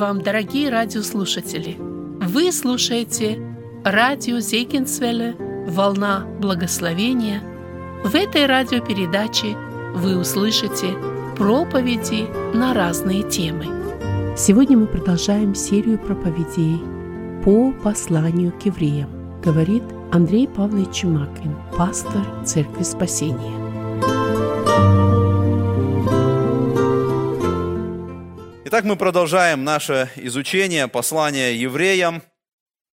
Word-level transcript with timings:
Вам, 0.00 0.22
дорогие 0.22 0.70
радиослушатели! 0.70 1.76
Вы 1.78 2.52
слушаете 2.52 3.38
радио 3.84 4.38
Зейкинсвелле 4.38 5.36
«Волна 5.68 6.24
благословения». 6.40 7.42
В 8.02 8.14
этой 8.14 8.46
радиопередаче 8.46 9.58
вы 9.94 10.16
услышите 10.16 10.94
проповеди 11.36 12.26
на 12.56 12.72
разные 12.72 13.28
темы. 13.28 13.66
Сегодня 14.38 14.78
мы 14.78 14.86
продолжаем 14.86 15.54
серию 15.54 15.98
проповедей 15.98 16.80
по 17.44 17.70
посланию 17.70 18.52
к 18.52 18.64
евреям, 18.64 19.10
говорит 19.44 19.82
Андрей 20.12 20.48
Павлович 20.48 20.94
Чумакин, 20.94 21.54
пастор 21.76 22.24
Церкви 22.46 22.84
Спасения. 22.84 23.59
Итак, 28.80 28.88
мы 28.88 28.96
продолжаем 28.96 29.62
наше 29.62 30.10
изучение 30.16 30.88
послания 30.88 31.54
евреям. 31.54 32.22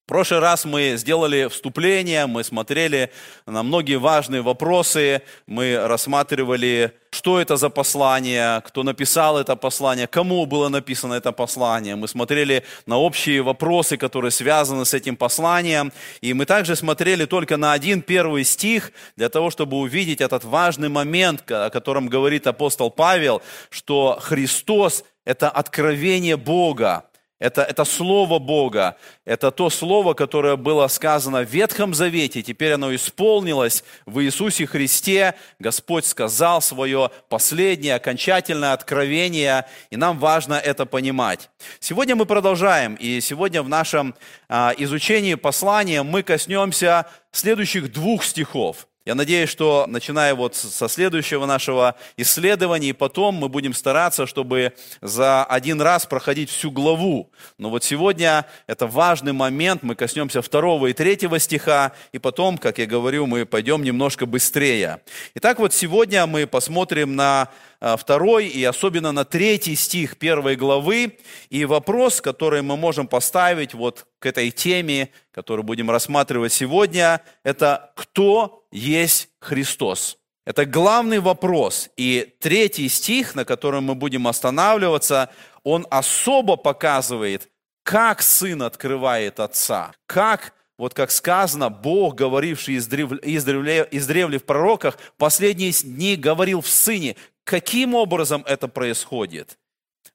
В 0.04 0.09
прошлый 0.09 0.41
раз 0.41 0.66
мы 0.66 0.98
сделали 0.98 1.48
вступление, 1.48 2.26
мы 2.26 2.44
смотрели 2.44 3.09
на 3.45 3.64
многие 3.64 3.98
важные 3.98 4.42
вопросы, 4.42 5.22
мы 5.45 5.88
рассматривали, 5.88 6.92
что 7.09 7.40
это 7.40 7.55
за 7.55 7.70
послание, 7.70 8.62
кто 8.66 8.84
написал 8.84 9.38
это 9.38 9.55
послание, 9.55 10.08
кому 10.08 10.45
было 10.45 10.68
написано 10.68 11.14
это 11.14 11.31
послание. 11.31 11.95
Мы 11.95 12.09
смотрели 12.09 12.66
на 12.86 12.98
общие 12.98 13.42
вопросы, 13.42 13.95
которые 13.95 14.31
связаны 14.31 14.84
с 14.84 14.94
этим 14.94 15.16
посланием. 15.16 15.94
И 16.20 16.33
мы 16.33 16.45
также 16.45 16.76
смотрели 16.76 17.23
только 17.23 17.56
на 17.56 17.72
один 17.72 18.02
первый 18.02 18.44
стих, 18.44 18.92
для 19.16 19.30
того, 19.30 19.52
чтобы 19.52 19.78
увидеть 19.78 20.20
этот 20.20 20.44
важный 20.44 20.89
момент, 20.89 21.50
о 21.50 21.70
котором 21.70 22.08
говорит 22.08 22.45
апостол 22.45 22.92
Павел, 22.92 23.42
что 23.70 24.20
Христос 24.22 25.06
это 25.28 25.50
откровение 25.50 26.38
Бога, 26.38 27.03
это, 27.38 27.61
это 27.61 27.83
Слово 27.83 28.39
Бога, 28.39 28.95
это 29.25 29.52
то 29.52 29.70
Слово, 29.70 30.14
которое 30.14 30.56
было 30.56 30.88
сказано 30.88 31.42
в 31.42 31.50
Ветхом 31.50 31.94
Завете, 31.94 32.42
теперь 32.42 32.72
оно 32.72 32.95
исполнилось 32.95 33.83
в 34.05 34.22
Иисусе 34.22 34.66
Христе. 34.66 35.36
Господь 35.59 36.05
сказал 36.05 36.61
свое 36.61 37.11
последнее, 37.28 37.95
окончательное 37.95 38.72
откровение, 38.72 39.66
и 39.89 39.98
нам 39.98 40.17
важно 40.17 40.53
это 40.53 40.86
понимать. 40.86 41.50
Сегодня 41.81 42.16
мы 42.16 42.25
продолжаем, 42.25 42.95
и 42.95 43.20
сегодня 43.20 43.61
в 43.61 43.67
нашем 43.67 44.16
а, 44.48 44.73
изучении 44.78 45.36
послания 45.36 46.03
мы 46.03 46.23
коснемся 46.23 47.05
следующих 47.33 47.92
двух 47.92 48.23
стихов. 48.23 48.88
Я 49.08 49.16
надеюсь, 49.16 49.50
что 49.50 49.86
начиная 49.88 50.36
вот 50.36 50.53
со 50.53 50.89
следующего 50.89 51.45
нашего 51.45 51.95
исследования, 52.17 52.89
и 52.89 52.94
потом 52.94 53.36
мы 53.36 53.47
будем 53.47 53.73
стараться, 53.73 54.27
чтобы 54.27 54.73
за 54.99 55.45
один 55.45 55.81
раз 55.81 56.05
проходить 56.05 56.49
всю 56.49 56.72
главу. 56.72 57.31
Но 57.58 57.69
вот 57.69 57.86
сегодня 57.86 58.45
это 58.67 58.86
важный 58.86 59.31
момент, 59.31 59.81
мы 59.81 59.95
коснемся 59.95 60.41
второго 60.41 60.88
и 60.88 60.94
третьего 60.94 61.39
стиха, 61.39 61.94
и 62.11 62.19
потом, 62.19 62.58
как 62.58 62.80
я 62.80 62.86
говорю, 62.86 63.27
мы 63.27 63.45
пойдем 63.45 63.81
немножко 63.81 64.25
быстрее. 64.25 64.99
Итак, 65.36 65.59
вот 65.59 65.73
сегодня 65.73 66.27
мы 66.27 66.45
посмотрим 66.45 67.16
на 67.16 67.47
а, 67.80 67.95
второй 67.95 68.47
и 68.47 68.64
особенно 68.64 69.11
на 69.11 69.23
третий 69.23 69.75
стих 69.75 70.17
первой 70.17 70.55
главы. 70.55 71.17
И 71.49 71.64
вопрос, 71.66 72.21
который 72.21 72.61
мы 72.61 72.75
можем 72.75 73.08
поставить 73.08 73.73
вот 73.73 74.06
к 74.20 74.26
этой 74.26 74.52
теме, 74.52 75.10
которую 75.32 75.64
будем 75.64 75.92
рассматривать 75.92 76.54
сегодня, 76.54 77.22
это 77.44 77.92
«Кто 77.96 78.66
есть 78.72 79.30
Христос?» 79.39 80.17
Это 80.45 80.66
главный 80.66 81.20
вопрос. 81.20 81.89
И 81.98 82.33
третий 82.39 82.88
стих, 82.88 83.36
на 83.36 83.44
котором 83.44 83.83
мы 83.83 83.95
будем 83.95 84.27
останавливаться, 84.27 85.30
он 85.64 85.86
особо 85.89 86.56
показывает, 86.56 87.50
как 87.83 88.22
Сын 88.22 88.61
открывает 88.61 89.42
Отца, 89.42 89.92
как 90.06 90.54
вот 90.77 90.94
как 90.94 91.11
сказано, 91.11 91.70
Бог, 91.70 92.16
говоривший 92.16 92.77
издревле, 92.77 93.20
издревле, 93.23 93.88
издревле 93.92 94.38
в 94.38 94.45
пророках, 94.45 94.98
последние 95.17 95.72
дни 95.72 96.16
говорил 96.16 96.61
в 96.61 96.67
Сыне. 96.67 97.16
Каким 97.44 97.95
образом 97.95 98.44
это 98.45 98.67
происходит? 98.67 99.58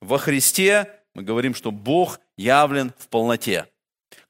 Во 0.00 0.18
Христе 0.18 1.00
мы 1.14 1.22
говорим, 1.22 1.54
что 1.54 1.70
Бог 1.70 2.20
явлен 2.36 2.92
в 2.98 3.08
полноте. 3.08 3.66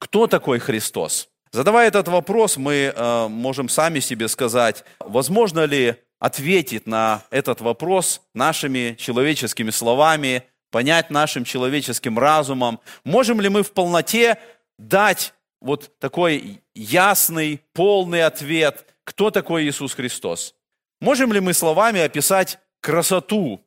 Кто 0.02 0.26
такой 0.26 0.58
Христос? 0.58 1.28
Задавая 1.52 1.86
этот 1.86 2.08
вопрос, 2.08 2.56
мы 2.56 2.92
э, 2.92 3.28
можем 3.28 3.68
сами 3.68 4.00
себе 4.00 4.26
сказать, 4.26 4.84
возможно 4.98 5.64
ли 5.64 5.94
ответить 6.18 6.88
на 6.88 7.22
этот 7.30 7.60
вопрос 7.60 8.20
нашими 8.34 8.96
человеческими 8.98 9.70
словами, 9.70 10.42
понять 10.72 11.10
нашим 11.10 11.44
человеческим 11.44 12.18
разумом. 12.18 12.80
Можем 13.04 13.40
ли 13.40 13.48
мы 13.48 13.62
в 13.62 13.70
полноте 13.70 14.38
дать 14.76 15.34
вот 15.60 15.96
такой 16.00 16.64
ясный, 16.74 17.60
полный 17.72 18.24
ответ, 18.24 18.84
кто 19.04 19.30
такой 19.30 19.68
Иисус 19.68 19.94
Христос? 19.94 20.56
Можем 21.00 21.32
ли 21.32 21.38
мы 21.38 21.54
словами 21.54 22.00
описать 22.00 22.58
красоту, 22.80 23.64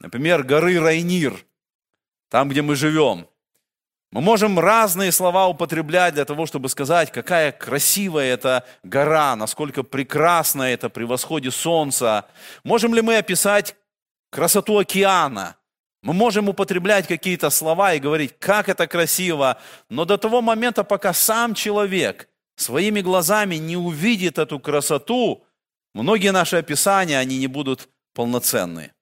например, 0.00 0.42
горы 0.42 0.78
Райнир, 0.78 1.46
там, 2.28 2.50
где 2.50 2.60
мы 2.60 2.76
живем. 2.76 3.26
Мы 4.10 4.22
можем 4.22 4.58
разные 4.58 5.12
слова 5.12 5.48
употреблять 5.48 6.14
для 6.14 6.24
того, 6.24 6.46
чтобы 6.46 6.70
сказать, 6.70 7.12
какая 7.12 7.52
красивая 7.52 8.32
эта 8.32 8.64
гора, 8.82 9.36
насколько 9.36 9.82
прекрасна 9.82 10.62
это 10.62 10.88
при 10.88 11.04
восходе 11.04 11.50
солнца. 11.50 12.26
Можем 12.64 12.94
ли 12.94 13.02
мы 13.02 13.18
описать 13.18 13.76
красоту 14.30 14.78
океана? 14.78 15.56
Мы 16.02 16.14
можем 16.14 16.48
употреблять 16.48 17.06
какие-то 17.06 17.50
слова 17.50 17.92
и 17.92 17.98
говорить, 17.98 18.38
как 18.38 18.70
это 18.70 18.86
красиво, 18.86 19.58
но 19.90 20.06
до 20.06 20.16
того 20.16 20.40
момента, 20.40 20.84
пока 20.84 21.12
сам 21.12 21.54
человек 21.54 22.30
своими 22.56 23.02
глазами 23.02 23.56
не 23.56 23.76
увидит 23.76 24.38
эту 24.38 24.58
красоту, 24.58 25.44
многие 25.92 26.32
наши 26.32 26.56
описания, 26.56 27.18
они 27.18 27.38
не 27.38 27.46
будут 27.46 27.90
полноценны. 28.14 28.92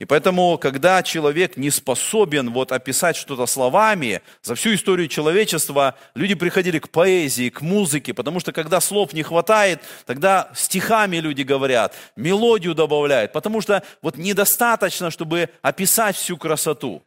И 0.00 0.06
поэтому, 0.06 0.58
когда 0.58 1.02
человек 1.04 1.56
не 1.56 1.70
способен 1.70 2.52
вот 2.52 2.72
описать 2.72 3.14
что-то 3.14 3.46
словами, 3.46 4.22
за 4.42 4.56
всю 4.56 4.74
историю 4.74 5.06
человечества 5.06 5.94
люди 6.16 6.34
приходили 6.34 6.80
к 6.80 6.88
поэзии, 6.88 7.48
к 7.48 7.60
музыке, 7.60 8.12
потому 8.12 8.40
что 8.40 8.52
когда 8.52 8.80
слов 8.80 9.12
не 9.12 9.22
хватает, 9.22 9.80
тогда 10.04 10.50
стихами 10.54 11.18
люди 11.18 11.42
говорят, 11.42 11.94
мелодию 12.16 12.74
добавляют, 12.74 13.32
потому 13.32 13.60
что 13.60 13.84
вот 14.02 14.16
недостаточно, 14.16 15.12
чтобы 15.12 15.48
описать 15.62 16.16
всю 16.16 16.36
красоту. 16.36 17.02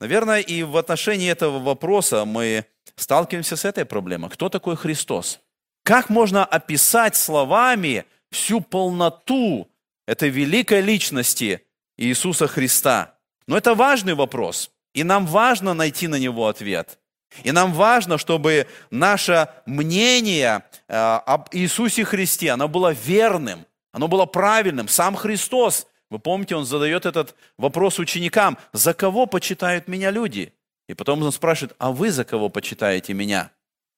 Наверное, 0.00 0.40
и 0.40 0.64
в 0.64 0.76
отношении 0.76 1.30
этого 1.30 1.60
вопроса 1.60 2.24
мы 2.24 2.66
сталкиваемся 2.96 3.56
с 3.56 3.64
этой 3.64 3.84
проблемой. 3.84 4.30
Кто 4.30 4.48
такой 4.48 4.76
Христос? 4.76 5.38
Как 5.84 6.10
можно 6.10 6.44
описать 6.44 7.14
словами 7.14 8.04
всю 8.32 8.60
полноту 8.60 9.70
этой 10.06 10.28
великой 10.28 10.80
личности 10.80 11.62
Иисуса 11.96 12.46
Христа. 12.46 13.14
Но 13.46 13.56
это 13.56 13.74
важный 13.74 14.14
вопрос, 14.14 14.70
и 14.94 15.04
нам 15.04 15.26
важно 15.26 15.74
найти 15.74 16.08
на 16.08 16.16
него 16.16 16.48
ответ. 16.48 16.98
И 17.44 17.52
нам 17.52 17.72
важно, 17.72 18.18
чтобы 18.18 18.66
наше 18.90 19.48
мнение 19.66 20.62
э, 20.88 20.96
об 20.96 21.48
Иисусе 21.52 22.04
Христе, 22.04 22.50
оно 22.50 22.68
было 22.68 22.92
верным, 22.92 23.66
оно 23.92 24.08
было 24.08 24.26
правильным. 24.26 24.88
Сам 24.88 25.14
Христос, 25.14 25.86
вы 26.10 26.18
помните, 26.18 26.56
Он 26.56 26.64
задает 26.64 27.06
этот 27.06 27.34
вопрос 27.58 27.98
ученикам, 27.98 28.58
за 28.72 28.94
кого 28.94 29.26
почитают 29.26 29.88
меня 29.88 30.10
люди? 30.10 30.52
И 30.88 30.94
потом 30.94 31.22
Он 31.22 31.32
спрашивает, 31.32 31.74
а 31.78 31.92
вы 31.92 32.10
за 32.10 32.24
кого 32.24 32.48
почитаете 32.48 33.12
меня? 33.12 33.50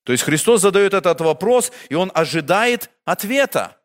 То 0.04 0.12
есть 0.12 0.24
Христос 0.24 0.62
задает 0.62 0.94
этот 0.94 1.20
вопрос, 1.20 1.70
и 1.88 1.94
Он 1.94 2.10
ожидает 2.14 2.90
ответа. 3.04 3.77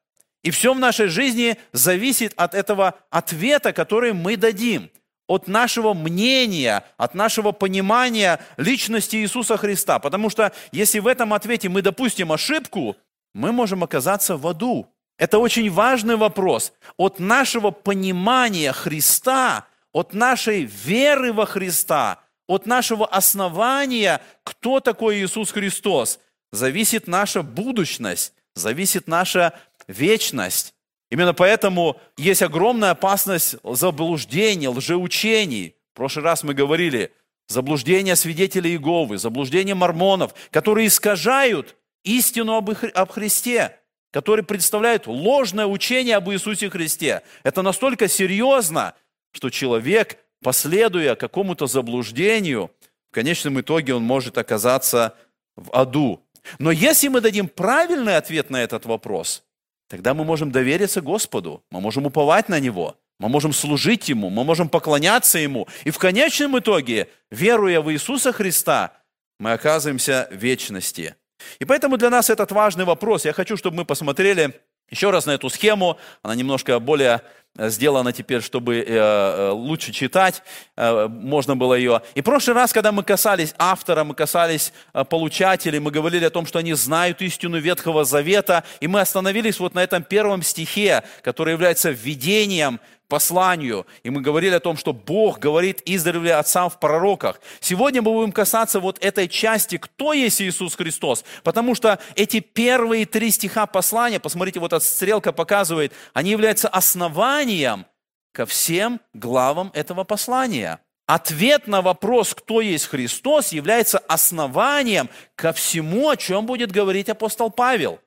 И 0.44 0.52
все 0.52 0.74
в 0.74 0.80
нашей 0.80 1.08
жизни 1.08 1.58
зависит 1.72 2.34
от 2.36 2.54
этого 2.54 2.96
ответа, 3.10 3.74
который 3.74 4.14
мы 4.14 4.38
дадим, 4.38 4.92
от 5.28 5.48
нашего 5.48 5.94
мнения, 5.94 6.84
от 6.98 7.16
нашего 7.16 7.54
понимания 7.54 8.40
личности 8.58 9.16
Иисуса 9.16 9.58
Христа. 9.58 10.00
Потому 10.00 10.30
что 10.30 10.52
если 10.72 11.00
в 11.00 11.08
этом 11.08 11.34
ответе 11.34 11.70
мы 11.70 11.82
допустим 11.82 12.32
ошибку, 12.32 12.98
мы 13.34 13.52
можем 13.52 13.84
оказаться 13.84 14.38
в 14.38 14.46
аду. 14.46 14.88
Это 15.18 15.40
очень 15.40 15.72
важный 15.72 16.18
вопрос. 16.18 16.74
От 16.98 17.20
нашего 17.20 17.72
понимания 17.72 18.74
Христа, 18.74 19.66
от 19.94 20.14
нашей 20.14 20.64
веры 20.64 21.32
во 21.32 21.46
Христа, 21.46 22.20
от 22.48 22.66
нашего 22.66 23.06
основания, 23.06 24.22
кто 24.44 24.82
такой 24.82 25.24
Иисус 25.24 25.52
Христос, 25.52 26.20
зависит 26.52 27.08
наша 27.08 27.42
будущность, 27.44 28.34
зависит 28.56 29.08
наша 29.08 29.54
вечность. 29.88 30.74
Именно 31.12 31.34
поэтому 31.34 32.00
есть 32.18 32.42
огромная 32.42 32.92
опасность 32.92 33.56
заблуждений, 33.64 34.68
лжеучений. 34.68 35.76
В 35.94 35.98
прошлый 35.98 36.26
раз 36.26 36.44
мы 36.44 36.54
говорили, 36.54 37.12
заблуждения 37.48 38.16
свидетелей 38.16 38.72
Иеговы, 38.72 39.18
заблуждения 39.18 39.76
мормонов, 39.76 40.34
которые 40.50 40.88
искажают 40.88 41.76
истину 42.04 42.56
об, 42.56 42.72
об 42.72 43.12
Христе, 43.12 43.78
которые 44.12 44.46
представляют 44.46 45.08
ложное 45.08 45.66
учение 45.66 46.16
об 46.16 46.30
Иисусе 46.30 46.70
Христе. 46.70 47.22
Это 47.44 47.62
настолько 47.62 48.08
серьезно, 48.08 48.96
что 49.32 49.50
человек, 49.50 50.18
последуя 50.42 51.16
какому-то 51.16 51.68
заблуждению, 51.68 52.72
в 53.12 53.14
конечном 53.14 53.62
итоге 53.62 53.94
он 53.94 54.04
может 54.04 54.38
оказаться 54.38 55.16
в 55.56 55.72
аду. 55.72 56.24
Но 56.60 56.72
если 56.72 57.08
мы 57.08 57.22
дадим 57.22 57.48
правильный 57.48 58.18
ответ 58.18 58.50
на 58.50 58.62
этот 58.64 58.86
вопрос, 58.86 59.44
тогда 59.88 60.14
мы 60.14 60.24
можем 60.24 60.52
довериться 60.52 61.02
Господу, 61.02 61.64
мы 61.72 61.82
можем 61.82 62.06
уповать 62.06 62.50
на 62.50 62.60
Него, 62.60 62.98
мы 63.20 63.30
можем 63.30 63.54
служить 63.54 64.10
Ему, 64.10 64.30
мы 64.30 64.44
можем 64.44 64.70
поклоняться 64.70 65.40
Ему. 65.40 65.68
И 65.84 65.92
в 65.92 65.98
конечном 65.98 66.58
итоге, 66.60 67.10
веруя 67.32 67.82
в 67.82 67.92
Иисуса 67.92 68.34
Христа, 68.34 68.94
мы 69.40 69.54
оказываемся 69.54 70.28
в 70.32 70.36
вечности. 70.36 71.16
И 71.60 71.66
поэтому 71.66 71.98
для 71.98 72.10
нас 72.10 72.30
этот 72.30 72.52
важный 72.52 72.86
вопрос. 72.86 73.26
Я 73.26 73.34
хочу, 73.34 73.58
чтобы 73.58 73.78
мы 73.78 73.86
посмотрели 73.86 74.60
еще 74.90 75.10
раз 75.10 75.26
на 75.26 75.32
эту 75.32 75.50
схему. 75.50 75.98
Она 76.22 76.36
немножко 76.36 76.80
более 76.80 77.22
Э, 77.56 77.70
сделано 77.70 78.12
теперь, 78.12 78.42
чтобы 78.42 78.78
э, 78.78 78.84
э, 78.88 79.50
лучше 79.52 79.92
читать, 79.92 80.42
можно 80.76 81.56
было 81.56 81.76
ее. 81.76 82.02
И 82.16 82.22
в 82.22 82.24
прошлый 82.24 82.56
раз, 82.56 82.74
когда 82.74 82.92
мы 82.92 83.04
касались 83.04 83.54
автора, 83.60 84.04
мы 84.04 84.16
касались 84.16 84.74
получателей, 85.10 85.78
мы 85.80 85.92
говорили 85.92 86.26
о 86.26 86.32
том, 86.32 86.48
что 86.48 86.60
они 86.60 86.74
знают 86.74 87.22
истину 87.22 87.60
Ветхого 87.60 88.06
Завета, 88.06 88.64
и 88.80 88.88
мы 88.88 89.02
остановились 89.02 89.60
вот 89.60 89.76
на 89.76 89.84
этом 89.84 90.02
первом 90.02 90.42
стихе, 90.42 91.04
который 91.22 91.54
является 91.54 91.92
введением 91.92 92.80
посланию. 93.14 93.86
И 94.02 94.10
мы 94.10 94.22
говорили 94.22 94.56
о 94.56 94.60
том, 94.60 94.76
что 94.76 94.92
Бог 94.92 95.38
говорит 95.38 95.84
издревле 95.86 96.34
отцам 96.34 96.72
в 96.72 96.80
пророках. 96.80 97.40
Сегодня 97.60 98.02
мы 98.02 98.12
будем 98.12 98.32
касаться 98.32 98.80
вот 98.80 98.98
этой 99.06 99.28
части, 99.28 99.78
кто 99.78 100.14
есть 100.14 100.42
Иисус 100.42 100.76
Христос. 100.76 101.24
Потому 101.44 101.76
что 101.76 102.00
эти 102.16 102.40
первые 102.40 103.06
три 103.06 103.30
стиха 103.30 103.68
послания, 103.68 104.20
посмотрите, 104.20 104.60
вот 104.60 104.74
эта 104.74 104.84
стрелка 104.84 105.32
показывает, 105.32 105.94
они 106.16 106.32
являются 106.32 106.68
основанием 106.68 107.86
ко 108.32 108.48
всем 108.48 109.00
главам 109.14 109.70
этого 109.76 110.04
послания. 110.06 110.80
Ответ 111.06 111.68
на 111.68 111.84
вопрос, 111.84 112.34
кто 112.34 112.62
есть 112.62 112.88
Христос, 112.88 113.52
является 113.52 114.00
основанием 114.00 115.08
ко 115.36 115.54
всему, 115.54 116.10
о 116.10 116.18
чем 116.18 116.48
будет 116.48 116.72
говорить 116.72 117.10
апостол 117.10 117.52
Павел. 117.52 118.00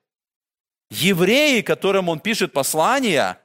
Евреи, 0.90 1.60
которым 1.60 2.08
он 2.08 2.18
пишет 2.18 2.52
послание, 2.52 3.38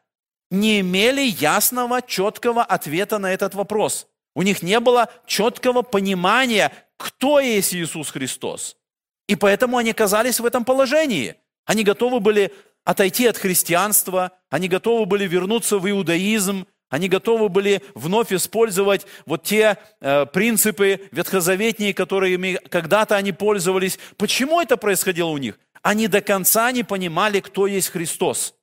не 0.51 0.81
имели 0.81 1.21
ясного, 1.21 2.01
четкого 2.01 2.63
ответа 2.63 3.17
на 3.17 3.33
этот 3.33 3.55
вопрос. 3.55 4.07
У 4.35 4.43
них 4.43 4.61
не 4.61 4.79
было 4.79 5.09
четкого 5.25 5.81
понимания, 5.81 6.71
кто 6.97 7.39
есть 7.39 7.73
Иисус 7.73 8.11
Христос. 8.11 8.77
И 9.27 9.35
поэтому 9.35 9.77
они 9.77 9.91
оказались 9.91 10.39
в 10.39 10.45
этом 10.45 10.65
положении. 10.65 11.35
Они 11.65 11.83
готовы 11.83 12.19
были 12.19 12.53
отойти 12.83 13.27
от 13.27 13.37
христианства, 13.37 14.31
они 14.49 14.67
готовы 14.67 15.05
были 15.05 15.25
вернуться 15.25 15.79
в 15.79 15.89
иудаизм, 15.89 16.67
они 16.89 17.07
готовы 17.07 17.47
были 17.47 17.81
вновь 17.95 18.33
использовать 18.33 19.07
вот 19.25 19.43
те 19.43 19.77
э, 20.01 20.25
принципы 20.25 21.07
ветхозаветные, 21.11 21.93
которыми 21.93 22.59
когда-то 22.69 23.15
они 23.15 23.31
пользовались. 23.31 23.97
Почему 24.17 24.59
это 24.59 24.75
происходило 24.75 25.29
у 25.29 25.37
них? 25.37 25.57
Они 25.81 26.07
до 26.07 26.19
конца 26.19 26.69
не 26.71 26.83
понимали, 26.83 27.39
кто 27.39 27.65
есть 27.67 27.89
Христос. 27.89 28.55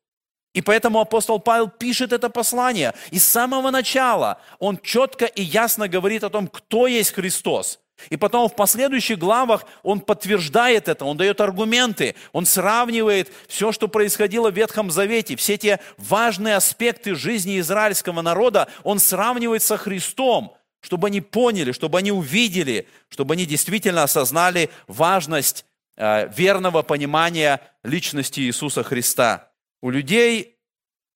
И 0.59 0.61
поэтому 0.61 0.99
апостол 0.99 1.39
Павел 1.39 1.69
пишет 1.69 2.13
это 2.13 2.29
послание. 2.29 2.93
И 3.13 3.21
с 3.21 3.25
самого 3.25 3.71
начала 3.71 4.41
он 4.59 4.77
четко 4.83 5.27
и 5.27 5.41
ясно 5.41 5.87
говорит 5.87 6.25
о 6.25 6.31
том, 6.31 6.49
кто 6.49 6.89
есть 6.89 7.13
Христос. 7.13 7.79
И 8.11 8.17
потом 8.17 8.49
в 8.49 8.57
последующих 8.57 9.21
главах 9.21 9.67
он 9.85 10.01
подтверждает 10.01 10.89
это, 10.89 11.05
он 11.05 11.17
дает 11.17 11.41
аргументы, 11.41 12.17
он 12.33 12.45
сравнивает 12.45 13.33
все, 13.47 13.71
что 13.71 13.87
происходило 13.87 14.51
в 14.51 14.57
Ветхом 14.57 14.91
Завете, 14.91 15.37
все 15.37 15.59
те 15.59 15.79
важные 15.97 16.57
аспекты 16.57 17.15
жизни 17.15 17.61
израильского 17.61 18.21
народа, 18.21 18.67
он 18.83 18.99
сравнивает 18.99 19.63
со 19.63 19.77
Христом, 19.77 20.57
чтобы 20.81 21.07
они 21.07 21.21
поняли, 21.21 21.71
чтобы 21.71 21.99
они 21.99 22.11
увидели, 22.11 22.89
чтобы 23.11 23.35
они 23.35 23.47
действительно 23.47 24.03
осознали 24.03 24.71
важность 24.89 25.65
э, 25.97 26.29
верного 26.37 26.83
понимания 26.83 27.61
личности 27.85 28.41
Иисуса 28.41 28.83
Христа. 28.83 29.48
У 29.81 29.91
людей 29.91 30.59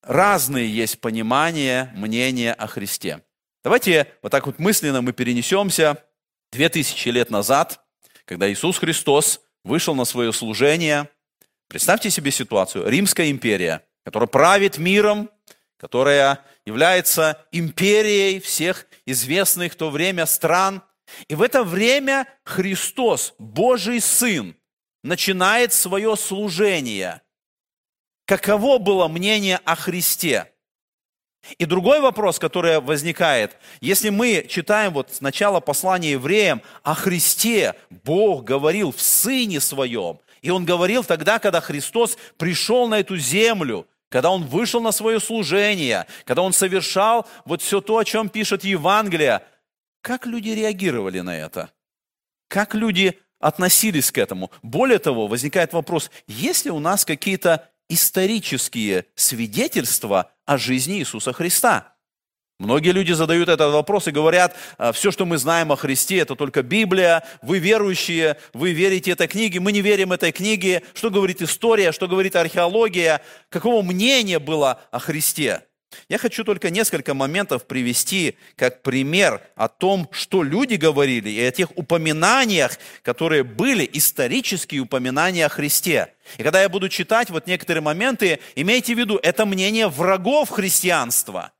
разные 0.03 0.73
есть 0.73 1.01
понимания, 1.01 1.93
мнения 1.97 2.53
о 2.53 2.69
Христе. 2.69 3.23
Давайте 3.65 4.07
вот 4.23 4.31
так 4.31 4.47
вот 4.47 4.59
мысленно 4.59 5.03
мы 5.03 5.13
перенесемся 5.13 6.05
две 6.53 6.69
тысячи 6.69 7.09
лет 7.09 7.31
назад, 7.31 7.85
когда 8.25 8.51
Иисус 8.53 8.79
Христос 8.79 9.41
вышел 9.65 9.95
на 9.95 10.05
свое 10.05 10.33
служение. 10.33 11.09
Представьте 11.69 12.11
себе 12.11 12.31
ситуацию. 12.31 12.89
Римская 12.89 13.31
империя, 13.31 13.85
которая 14.05 14.29
правит 14.29 14.79
миром, 14.79 15.29
которая 15.77 16.45
является 16.65 17.45
империей 17.51 18.39
всех 18.39 18.87
известных 19.07 19.73
в 19.73 19.77
то 19.77 19.91
время 19.91 20.27
стран. 20.27 20.83
И 21.27 21.35
в 21.35 21.43
это 21.43 21.65
время 21.65 22.29
Христос, 22.45 23.35
Божий 23.39 24.01
Сын, 24.01 24.57
начинает 25.03 25.73
свое 25.73 26.17
служение– 26.17 27.22
каково 28.25 28.79
было 28.79 29.09
мнение 29.09 29.61
о 29.65 29.75
Христе. 29.75 30.53
И 31.59 31.65
другой 31.65 32.01
вопрос, 32.01 32.39
который 32.39 32.81
возникает, 32.81 33.57
если 33.81 34.11
мы 34.11 34.47
читаем 34.49 34.93
вот 34.93 35.09
сначала 35.13 35.59
послание 35.59 36.13
евреям 36.13 36.63
о 36.85 36.95
Христе, 36.95 37.75
Бог 37.91 38.45
говорил 38.45 38.93
в 38.93 39.01
Сыне 39.01 39.61
Своем, 39.61 40.21
и 40.41 40.51
Он 40.51 40.65
говорил 40.65 41.03
тогда, 41.03 41.41
когда 41.41 41.61
Христос 41.61 42.17
пришел 42.37 42.87
на 42.87 43.01
эту 43.01 43.17
землю, 43.17 43.89
когда 44.09 44.31
Он 44.31 44.45
вышел 44.45 44.81
на 44.81 44.93
свое 44.93 45.19
служение, 45.19 46.07
когда 46.25 46.43
Он 46.43 46.53
совершал 46.53 47.27
вот 47.45 47.61
все 47.61 47.81
то, 47.81 47.99
о 47.99 48.05
чем 48.05 48.29
пишет 48.29 48.63
Евангелие, 48.63 49.43
как 50.01 50.27
люди 50.27 50.51
реагировали 50.51 51.21
на 51.21 51.37
это? 51.37 51.71
Как 52.49 52.75
люди 52.75 53.19
относились 53.41 54.13
к 54.13 54.19
этому? 54.19 54.53
Более 54.63 54.99
того, 54.99 55.27
возникает 55.27 55.73
вопрос, 55.73 56.11
есть 56.29 56.67
ли 56.67 56.71
у 56.71 56.79
нас 56.79 57.05
какие-то 57.05 57.69
исторические 57.93 59.07
свидетельства 59.15 60.31
о 60.47 60.59
жизни 60.59 60.99
Иисуса 60.99 61.33
Христа. 61.33 61.95
Многие 62.59 62.91
люди 62.91 63.13
задают 63.13 63.49
этот 63.49 63.73
вопрос 63.73 64.07
и 64.07 64.13
говорят, 64.13 64.55
«А, 64.79 64.93
все, 64.93 65.11
что 65.11 65.27
мы 65.27 65.37
знаем 65.39 65.73
о 65.73 65.77
Христе, 65.77 66.19
это 66.19 66.37
только 66.37 66.63
Библия, 66.63 67.25
вы 67.43 67.59
верующие, 67.59 68.39
вы 68.53 68.73
верите 68.73 69.11
этой 69.11 69.27
книге, 69.27 69.59
мы 69.59 69.73
не 69.73 69.81
верим 69.81 70.13
этой 70.13 70.31
книге, 70.31 70.85
что 70.95 71.11
говорит 71.11 71.43
история, 71.43 71.91
что 71.91 72.07
говорит 72.07 72.37
археология, 72.37 73.21
какого 73.49 73.83
мнения 73.83 74.39
было 74.39 74.81
о 74.93 75.01
Христе. 75.01 75.67
Я 76.09 76.19
хочу 76.19 76.45
только 76.45 76.71
несколько 76.71 77.15
моментов 77.15 77.67
привести 77.67 78.37
как 78.57 78.83
пример 78.83 79.41
о 79.57 79.69
том, 79.69 80.09
что 80.11 80.43
люди 80.43 80.75
говорили, 80.75 81.31
и 81.31 81.41
о 81.41 81.51
тех 81.51 81.77
упоминаниях, 81.77 82.79
которые 83.03 83.43
были, 83.45 83.89
исторические 83.93 84.81
упоминания 84.81 85.47
о 85.47 85.49
Христе. 85.49 86.15
И 86.39 86.43
когда 86.43 86.63
я 86.63 86.69
буду 86.69 86.89
читать 86.89 87.31
вот 87.31 87.47
некоторые 87.47 87.83
моменты, 87.83 88.41
имейте 88.55 88.95
в 88.95 88.99
виду, 88.99 89.19
это 89.23 89.47
мнение 89.47 89.89
врагов 89.89 90.51
христианства. 90.51 91.53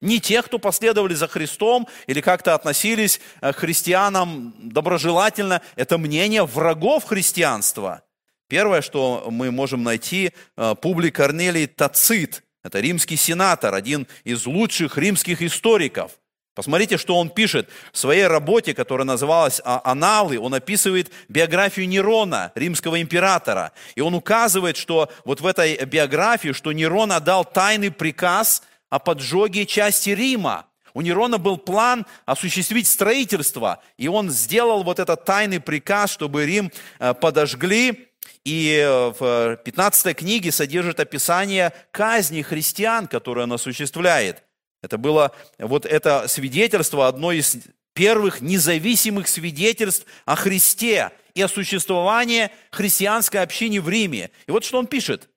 Не 0.00 0.18
тех, 0.18 0.46
кто 0.46 0.58
последовали 0.58 1.12
за 1.12 1.28
Христом 1.28 1.86
или 2.06 2.22
как-то 2.22 2.54
относились 2.54 3.20
э, 3.42 3.52
к 3.52 3.56
христианам 3.56 4.54
доброжелательно, 4.58 5.60
это 5.76 5.98
мнение 5.98 6.44
врагов 6.44 7.04
христианства. 7.04 8.02
Первое, 8.48 8.80
что 8.80 9.26
мы 9.30 9.50
можем 9.50 9.82
найти, 9.82 10.32
э, 10.56 10.74
Публий 10.80 11.10
Корнелий 11.10 11.66
Тацит– 11.66 12.42
это 12.62 12.80
римский 12.80 13.16
сенатор, 13.16 13.74
один 13.74 14.06
из 14.24 14.46
лучших 14.46 14.98
римских 14.98 15.42
историков. 15.42 16.12
Посмотрите, 16.54 16.98
что 16.98 17.16
он 17.16 17.30
пишет 17.30 17.70
в 17.92 17.96
своей 17.96 18.26
работе, 18.26 18.74
которая 18.74 19.06
называлась 19.06 19.62
«А, 19.64 19.80
«Аналы». 19.84 20.38
Он 20.38 20.52
описывает 20.52 21.10
биографию 21.28 21.88
Нерона, 21.88 22.52
римского 22.54 23.00
императора. 23.00 23.72
И 23.94 24.00
он 24.00 24.14
указывает, 24.14 24.76
что 24.76 25.10
вот 25.24 25.40
в 25.40 25.46
этой 25.46 25.82
биографии, 25.84 26.52
что 26.52 26.72
Нерон 26.72 27.12
отдал 27.12 27.44
тайный 27.44 27.90
приказ 27.90 28.62
о 28.90 28.98
поджоге 28.98 29.64
части 29.64 30.10
Рима. 30.10 30.66
У 30.92 31.02
Нерона 31.02 31.38
был 31.38 31.56
план 31.56 32.04
осуществить 32.26 32.88
строительство, 32.88 33.80
и 33.96 34.08
он 34.08 34.28
сделал 34.28 34.82
вот 34.82 34.98
этот 34.98 35.24
тайный 35.24 35.60
приказ, 35.60 36.10
чтобы 36.10 36.44
Рим 36.44 36.72
э, 36.98 37.14
подожгли, 37.14 38.09
и 38.44 38.76
э, 38.76 39.12
в 39.18 39.56
15 39.64 40.16
книге 40.16 40.52
содержит 40.52 41.00
описание 41.00 41.72
казни 41.90 42.42
христиан, 42.42 43.06
которые 43.06 43.44
он 43.44 43.52
осуществляет. 43.52 44.42
Это 44.82 44.98
было 44.98 45.32
вот 45.58 45.84
это 45.84 46.26
свидетельство, 46.28 47.06
одно 47.06 47.32
из 47.32 47.58
первых 47.92 48.40
независимых 48.40 49.28
свидетельств 49.28 50.06
о 50.24 50.36
Христе 50.36 51.10
и 51.34 51.42
о 51.42 51.48
существовании 51.48 52.50
христианской 52.70 53.42
общины 53.42 53.80
в 53.80 53.88
Риме. 53.88 54.30
И 54.46 54.50
вот 54.50 54.64
что 54.64 54.78
он 54.78 54.86
пишет. 54.86 55.28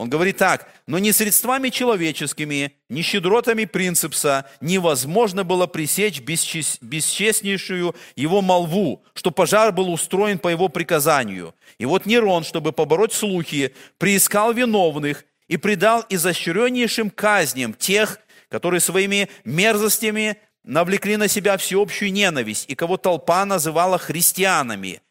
Он 0.00 0.08
говорит 0.08 0.38
так, 0.38 0.66
но 0.86 0.98
не 0.98 1.12
средствами 1.12 1.68
человеческими, 1.68 2.72
ни 2.88 3.02
щедротами 3.02 3.66
принципса 3.66 4.46
невозможно 4.62 5.44
было 5.44 5.66
пресечь 5.66 6.22
бесчестнейшую 6.22 7.94
его 8.16 8.40
молву, 8.40 9.04
что 9.12 9.30
пожар 9.30 9.72
был 9.72 9.92
устроен 9.92 10.38
по 10.38 10.48
его 10.48 10.70
приказанию. 10.70 11.54
И 11.76 11.84
вот 11.84 12.06
Нерон, 12.06 12.44
чтобы 12.44 12.72
побороть 12.72 13.12
слухи, 13.12 13.74
приискал 13.98 14.54
виновных 14.54 15.26
и 15.48 15.58
предал 15.58 16.06
изощреннейшим 16.08 17.10
казням 17.10 17.74
тех, 17.74 18.20
которые 18.48 18.80
своими 18.80 19.28
мерзостями 19.44 20.38
навлекли 20.64 21.18
на 21.18 21.28
себя 21.28 21.58
всеобщую 21.58 22.10
ненависть, 22.10 22.64
и 22.70 22.74
кого 22.74 22.96
толпа 22.96 23.44
называла 23.44 23.98
христианами. 23.98 25.02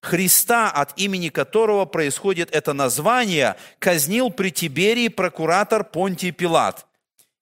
Христа, 0.00 0.70
от 0.70 0.98
имени 0.98 1.28
которого 1.28 1.84
происходит 1.84 2.54
это 2.54 2.72
название, 2.72 3.56
казнил 3.78 4.30
при 4.30 4.50
Тиберии 4.50 5.08
прокуратор 5.08 5.84
Понтий 5.84 6.30
Пилат. 6.30 6.86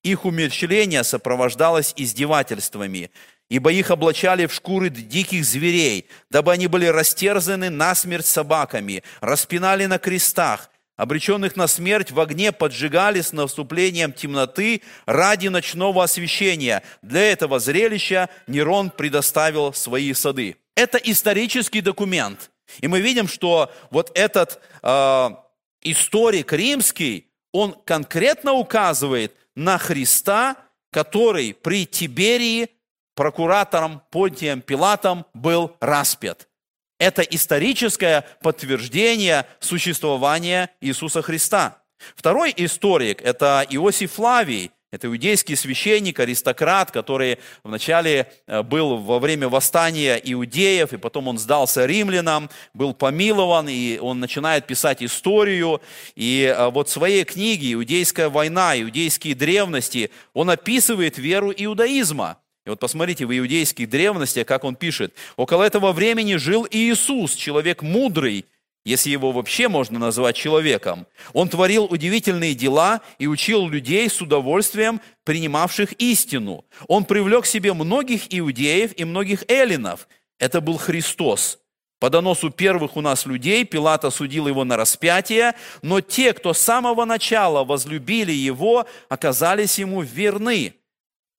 Их 0.02 0.25
умерщвление 0.25 1.04
сопровождалось 1.04 1.92
издевательствами, 1.96 3.10
ибо 3.50 3.72
их 3.72 3.90
облачали 3.90 4.46
в 4.46 4.54
шкуры 4.54 4.88
диких 4.88 5.44
зверей, 5.44 6.08
дабы 6.30 6.52
они 6.52 6.66
были 6.66 6.86
растерзаны 6.86 7.70
насмерть 7.70 8.26
собаками, 8.26 9.02
распинали 9.20 9.86
на 9.86 9.98
крестах, 9.98 10.70
обреченных 10.96 11.56
на 11.56 11.66
смерть 11.66 12.10
в 12.10 12.20
огне 12.20 12.52
поджигали 12.52 13.20
с 13.20 13.32
наступлением 13.32 14.12
темноты 14.12 14.80
ради 15.04 15.48
ночного 15.48 16.04
освещения. 16.04 16.82
Для 17.02 17.32
этого 17.32 17.60
зрелища 17.60 18.30
Нерон 18.46 18.90
предоставил 18.90 19.75
свои 19.75 20.14
сады. 20.14 20.56
Это 20.76 20.99
исторический 20.99 21.80
документ. 21.80 22.50
И 22.80 22.87
мы 22.87 23.00
видим, 23.00 23.26
что 23.26 23.73
вот 23.90 24.12
этот 24.14 24.61
э, 24.83 25.30
историк 25.83 26.52
римский, 26.52 27.30
он 27.52 27.73
конкретно 27.85 28.52
указывает 28.52 29.35
на 29.54 29.78
Христа, 29.78 30.56
который 30.92 31.54
при 31.54 31.87
Тиберии 31.87 32.68
прокуратором 33.14 34.02
Понтием 34.11 34.61
Пилатом 34.61 35.25
был 35.33 35.76
распят. 35.80 36.49
Это 36.99 37.23
историческое 37.23 38.25
подтверждение 38.42 39.47
существования 39.61 40.71
Иисуса 40.80 41.23
Христа. 41.23 41.83
Второй 42.14 42.52
историк– 42.56 43.23
это 43.23 43.66
Иосиф 43.71 44.12
Флавий, 44.12 44.71
это 44.96 45.06
иудейский 45.08 45.56
священник, 45.56 46.18
аристократ, 46.18 46.90
который 46.90 47.38
вначале 47.62 48.32
э, 48.46 48.62
был 48.62 48.96
во 48.96 49.18
время 49.18 49.48
восстания 49.48 50.16
иудеев, 50.16 50.92
и 50.92 50.96
потом 50.96 51.28
он 51.28 51.38
сдался 51.38 51.86
римлянам, 51.86 52.50
был 52.74 52.94
помилован, 52.94 53.68
и 53.68 53.98
он 53.98 54.20
начинает 54.20 54.66
писать 54.66 55.02
историю. 55.02 55.80
И 56.14 56.52
э, 56.56 56.70
вот 56.70 56.88
в 56.88 56.92
своей 56.92 57.24
книге 57.24 57.74
«Иудейская 57.74 58.28
война», 58.28 58.80
«Иудейские 58.80 59.34
древности» 59.34 60.10
он 60.34 60.50
описывает 60.50 61.18
веру 61.18 61.52
иудаизма. 61.56 62.38
И 62.64 62.70
вот 62.70 62.80
посмотрите, 62.80 63.26
в 63.26 63.38
иудейских 63.38 63.88
древностях, 63.88 64.46
как 64.46 64.64
он 64.64 64.74
пишет, 64.74 65.14
«Около 65.36 65.62
этого 65.62 65.92
времени 65.92 66.36
жил 66.36 66.66
Иисус, 66.70 67.34
человек 67.34 67.82
мудрый, 67.82 68.46
если 68.87 69.11
его 69.11 69.33
вообще 69.33 69.66
можно 69.69 69.99
назвать 69.99 70.37
человеком. 70.37 71.09
Он 71.33 71.49
творил 71.49 71.87
удивительные 71.87 72.55
дела 72.55 73.00
и 73.19 73.26
учил 73.26 73.69
людей 73.69 74.09
с 74.09 74.23
удовольствием, 74.23 75.00
принимавших 75.25 75.93
истину. 75.95 76.64
Он 76.87 77.05
привлек 77.05 77.43
к 77.43 77.47
себе 77.47 77.75
многих 77.75 78.33
иудеев 78.33 78.93
и 78.97 79.05
многих 79.05 79.45
эллинов. 79.50 80.07
Это 80.38 80.61
был 80.61 80.78
Христос. 80.78 81.59
По 81.99 82.11
доносу 82.11 82.50
первых 82.50 82.97
у 82.97 83.00
нас 83.00 83.26
людей 83.26 83.64
Пилат 83.64 84.05
осудил 84.05 84.47
его 84.47 84.62
на 84.62 84.76
распятие, 84.76 85.55
но 85.83 86.00
те, 86.00 86.33
кто 86.33 86.55
с 86.55 86.59
самого 86.59 87.05
начала 87.05 87.64
возлюбили 87.64 88.33
его, 88.33 88.87
оказались 89.09 89.81
ему 89.81 90.02
верны. 90.02 90.75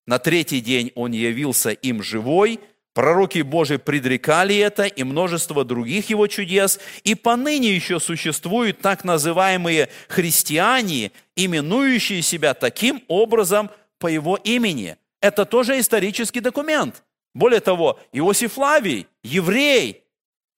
На 0.05 0.19
третий 0.19 0.59
день 0.59 0.91
он 0.95 1.13
явился 1.13 1.69
им 1.69 2.03
живой, 2.03 2.59
пророки 2.97 3.43
Божии 3.43 3.77
предрекали 3.77 4.57
это, 4.57 4.85
и 4.85 5.03
множество 5.03 5.63
других 5.63 6.09
его 6.09 6.25
чудес, 6.25 6.79
и 7.03 7.13
поныне 7.13 7.71
еще 7.75 7.99
существуют 7.99 8.79
так 8.79 9.03
называемые 9.03 9.89
христиане, 10.07 11.11
именующие 11.35 12.23
себя 12.23 12.55
таким 12.55 13.03
образом 13.07 13.69
по 13.99 14.07
его 14.07 14.35
имени. 14.37 14.97
Это 15.21 15.45
тоже 15.45 15.79
исторический 15.79 16.39
документ. 16.39 17.03
Более 17.35 17.59
того, 17.59 17.99
Иосиф 18.13 18.53
Флавий, 18.53 19.05
еврей, 19.21 20.03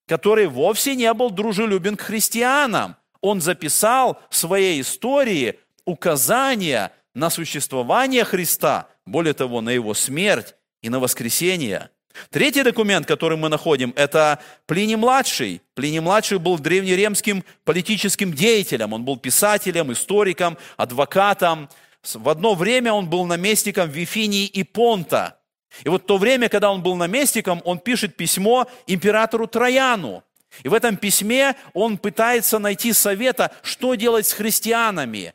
который 0.07 0.47
вовсе 0.47 0.95
не 0.95 1.13
был 1.13 1.31
дружелюбен 1.31 1.97
к 1.97 2.03
христианам, 2.03 2.95
он 3.19 3.41
записал 3.41 4.17
в 4.29 4.37
своей 4.37 4.79
истории 4.79 5.59
указания 5.83 6.93
на 7.13 7.29
существование 7.29 8.23
Христа, 8.23 8.87
более 9.05 9.33
того, 9.33 9.59
на 9.59 9.71
его 9.71 9.93
смерть 9.93 10.55
и 10.81 10.87
на 10.87 11.01
воскресение. 11.01 11.89
Третий 12.29 12.63
документ, 12.63 13.05
который 13.05 13.37
мы 13.37 13.49
находим, 13.49 13.93
это 13.95 14.39
Плиний-младший. 14.65 15.61
Плиний-младший 15.75 16.39
был 16.39 16.57
древнеремским 16.57 17.43
политическим 17.63 18.33
деятелем. 18.33 18.93
Он 18.93 19.03
был 19.03 19.17
писателем, 19.17 19.91
историком, 19.91 20.57
адвокатом. 20.77 21.69
В 22.13 22.29
одно 22.29 22.55
время 22.55 22.93
он 22.93 23.09
был 23.09 23.25
наместником 23.25 23.89
Вифинии 23.89 24.45
и 24.45 24.63
Понта. 24.63 25.39
И 25.83 25.89
вот 25.89 26.03
в 26.03 26.05
то 26.05 26.17
время, 26.17 26.49
когда 26.49 26.71
он 26.71 26.81
был 26.81 26.95
наместником, 26.95 27.61
он 27.63 27.79
пишет 27.79 28.15
письмо 28.15 28.67
императору 28.87 29.47
Трояну. 29.47 30.23
И 30.63 30.67
в 30.67 30.73
этом 30.73 30.97
письме 30.97 31.55
он 31.73 31.97
пытается 31.97 32.59
найти 32.59 32.91
совета, 32.93 33.51
что 33.61 33.95
делать 33.95 34.25
с 34.25 34.33
христианами, 34.33 35.33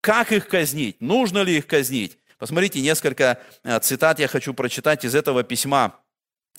как 0.00 0.32
их 0.32 0.48
казнить, 0.48 1.00
нужно 1.00 1.42
ли 1.42 1.56
их 1.58 1.66
казнить. 1.66 2.18
Посмотрите, 2.38 2.80
несколько 2.80 3.40
э, 3.64 3.78
цитат 3.80 4.18
я 4.18 4.28
хочу 4.28 4.54
прочитать 4.54 5.04
из 5.04 5.14
этого 5.14 5.42
письма. 5.42 6.00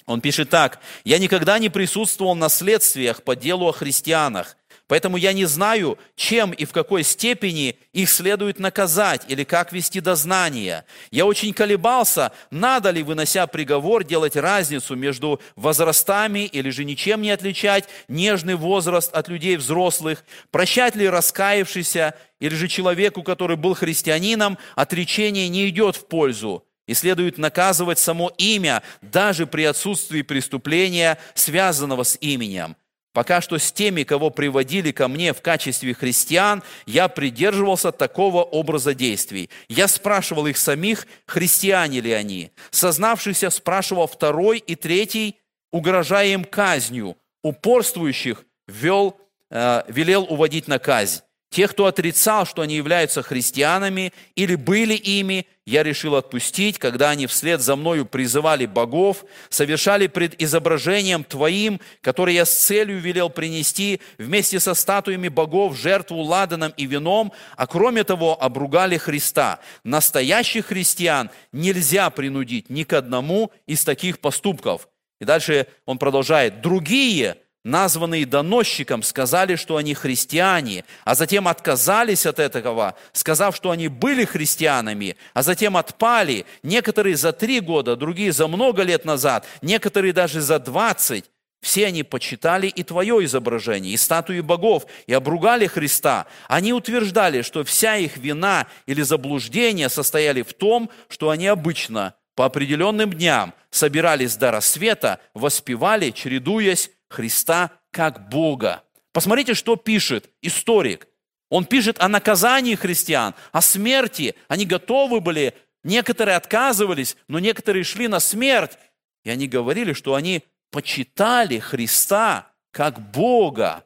Он 0.09 0.21
пишет 0.21 0.49
так. 0.49 0.79
«Я 1.03 1.19
никогда 1.19 1.59
не 1.59 1.69
присутствовал 1.69 2.33
на 2.33 2.49
следствиях 2.49 3.21
по 3.21 3.35
делу 3.35 3.67
о 3.67 3.71
христианах, 3.71 4.57
поэтому 4.87 5.17
я 5.17 5.33
не 5.33 5.45
знаю, 5.45 5.99
чем 6.15 6.49
и 6.49 6.65
в 6.65 6.71
какой 6.71 7.03
степени 7.03 7.77
их 7.93 8.09
следует 8.09 8.57
наказать 8.57 9.21
или 9.27 9.43
как 9.43 9.71
вести 9.71 9.99
дознание. 10.01 10.83
Я 11.11 11.27
очень 11.27 11.53
колебался, 11.53 12.31
надо 12.49 12.89
ли, 12.89 13.03
вынося 13.03 13.45
приговор, 13.45 14.03
делать 14.03 14.35
разницу 14.35 14.95
между 14.95 15.39
возрастами 15.55 16.39
или 16.39 16.71
же 16.71 16.85
ничем 16.85 17.21
не 17.21 17.29
отличать 17.29 17.87
нежный 18.07 18.55
возраст 18.55 19.13
от 19.13 19.27
людей 19.27 19.57
взрослых, 19.57 20.23
прощать 20.49 20.95
ли 20.95 21.07
раскаявшийся 21.07 22.15
или 22.39 22.55
же 22.55 22.67
человеку, 22.67 23.21
который 23.21 23.57
был 23.57 23.75
христианином, 23.75 24.57
отречение 24.75 25.49
не 25.49 25.69
идет 25.69 25.97
в 25.97 26.07
пользу, 26.07 26.65
и 26.89 26.95
следует 26.95 27.37
наказывать 27.37 27.99
само 27.99 28.33
имя, 28.39 28.81
даже 29.03 29.45
при 29.45 29.63
отсутствии 29.63 30.23
преступления, 30.23 31.19
связанного 31.35 32.01
с 32.01 32.17
именем. 32.19 32.75
Пока 33.13 33.41
что 33.41 33.59
с 33.59 33.71
теми, 33.71 34.01
кого 34.01 34.31
приводили 34.31 34.91
ко 34.91 35.07
мне 35.07 35.33
в 35.35 35.41
качестве 35.43 35.93
христиан, 35.93 36.63
я 36.87 37.07
придерживался 37.07 37.91
такого 37.91 38.41
образа 38.41 38.95
действий. 38.95 39.51
Я 39.67 39.87
спрашивал 39.87 40.47
их 40.47 40.57
самих, 40.57 41.05
христиане 41.27 41.99
ли 41.99 42.11
они. 42.11 42.51
Сознавшихся 42.71 43.51
спрашивал 43.51 44.07
второй 44.07 44.57
и 44.57 44.73
третий, 44.73 45.35
угрожая 45.71 46.29
им 46.29 46.43
казнью. 46.43 47.17
Упорствующих 47.43 48.45
вел, 48.67 49.15
э, 49.51 49.83
велел 49.89 50.25
уводить 50.27 50.67
на 50.67 50.79
казнь. 50.79 51.21
Тех, 51.49 51.71
кто 51.71 51.87
отрицал, 51.87 52.45
что 52.45 52.61
они 52.61 52.75
являются 52.75 53.23
христианами 53.23 54.13
или 54.35 54.53
были 54.53 54.93
ими, 54.93 55.47
я 55.65 55.81
решил 55.81 56.15
отпустить, 56.15 56.77
когда 56.77 57.09
они 57.09 57.25
вслед 57.25 57.59
за 57.61 57.75
мною 57.75 58.05
призывали 58.05 58.67
богов, 58.67 59.25
совершали 59.49 60.05
пред 60.05 60.39
изображением 60.39 61.23
Твоим, 61.23 61.79
которое 62.01 62.35
я 62.35 62.45
с 62.45 62.53
целью 62.53 62.99
велел 62.99 63.31
принести 63.31 63.99
вместе 64.19 64.59
со 64.59 64.75
статуями 64.75 65.27
богов 65.27 65.75
жертву 65.75 66.21
ладаном 66.21 66.71
и 66.77 66.85
вином, 66.85 67.31
а 67.57 67.65
кроме 67.65 68.03
того 68.03 68.39
обругали 68.39 68.97
Христа. 68.97 69.59
Настоящих 69.83 70.67
христиан 70.67 71.31
нельзя 71.51 72.11
принудить 72.11 72.69
ни 72.69 72.83
к 72.83 72.93
одному 72.93 73.51
из 73.65 73.83
таких 73.83 74.19
поступков. 74.19 74.87
И 75.19 75.25
дальше 75.25 75.65
он 75.85 75.97
продолжает. 75.97 76.61
Другие– 76.61 77.37
названные 77.63 78.25
доносчиком, 78.25 79.03
сказали, 79.03 79.55
что 79.55 79.77
они 79.77 79.93
христиане, 79.93 80.85
а 81.03 81.15
затем 81.15 81.47
отказались 81.47 82.25
от 82.25 82.39
этого, 82.39 82.95
сказав, 83.11 83.55
что 83.55 83.71
они 83.71 83.87
были 83.87 84.25
христианами, 84.25 85.17
а 85.33 85.43
затем 85.43 85.77
отпали, 85.77 86.45
некоторые 86.63 87.15
за 87.15 87.33
три 87.33 87.59
года, 87.59 87.95
другие 87.95 88.31
за 88.31 88.47
много 88.47 88.83
лет 88.83 89.05
назад, 89.05 89.45
некоторые 89.61 90.13
даже 90.13 90.41
за 90.41 90.59
двадцать. 90.59 91.25
Все 91.61 91.87
они 91.87 92.03
почитали 92.03 92.67
и 92.67 92.83
твое 92.83 93.25
изображение, 93.25 93.93
и 93.93 93.97
статуи 93.97 94.39
богов, 94.39 94.85
и 95.07 95.13
обругали 95.13 95.67
Христа. 95.67 96.25
Они 96.47 96.71
утверждали, 96.71 97.41
что 97.41 97.65
вся 97.65 97.97
их 97.97 98.15
вина 98.15 98.67
или 98.85 99.01
заблуждение 99.01 99.89
состояли 99.89 100.41
в 100.41 100.53
том, 100.53 100.89
что 101.09 101.31
они 101.31 101.47
обычно 101.47 102.15
по 102.35 102.45
определенным 102.45 103.11
дням 103.11 103.53
собирались 103.69 104.37
до 104.37 104.51
рассвета, 104.51 105.19
воспевали, 105.33 106.11
чередуясь 106.11 106.91
Христа 107.09 107.71
как 107.91 108.29
Бога. 108.29 108.83
Посмотрите, 109.11 109.53
что 109.53 109.75
пишет 109.75 110.29
историк. 110.41 111.07
Он 111.49 111.65
пишет 111.65 111.99
о 111.99 112.07
наказании 112.07 112.75
христиан, 112.75 113.33
о 113.51 113.61
смерти. 113.61 114.35
Они 114.47 114.65
готовы 114.65 115.19
были, 115.19 115.55
некоторые 115.83 116.35
отказывались, 116.35 117.17
но 117.27 117.39
некоторые 117.39 117.83
шли 117.83 118.07
на 118.07 118.19
смерть. 118.19 118.77
И 119.23 119.29
они 119.29 119.47
говорили, 119.47 119.93
что 119.93 120.13
они 120.13 120.43
почитали 120.71 121.59
Христа 121.59 122.51
как 122.71 123.11
Бога. 123.11 123.83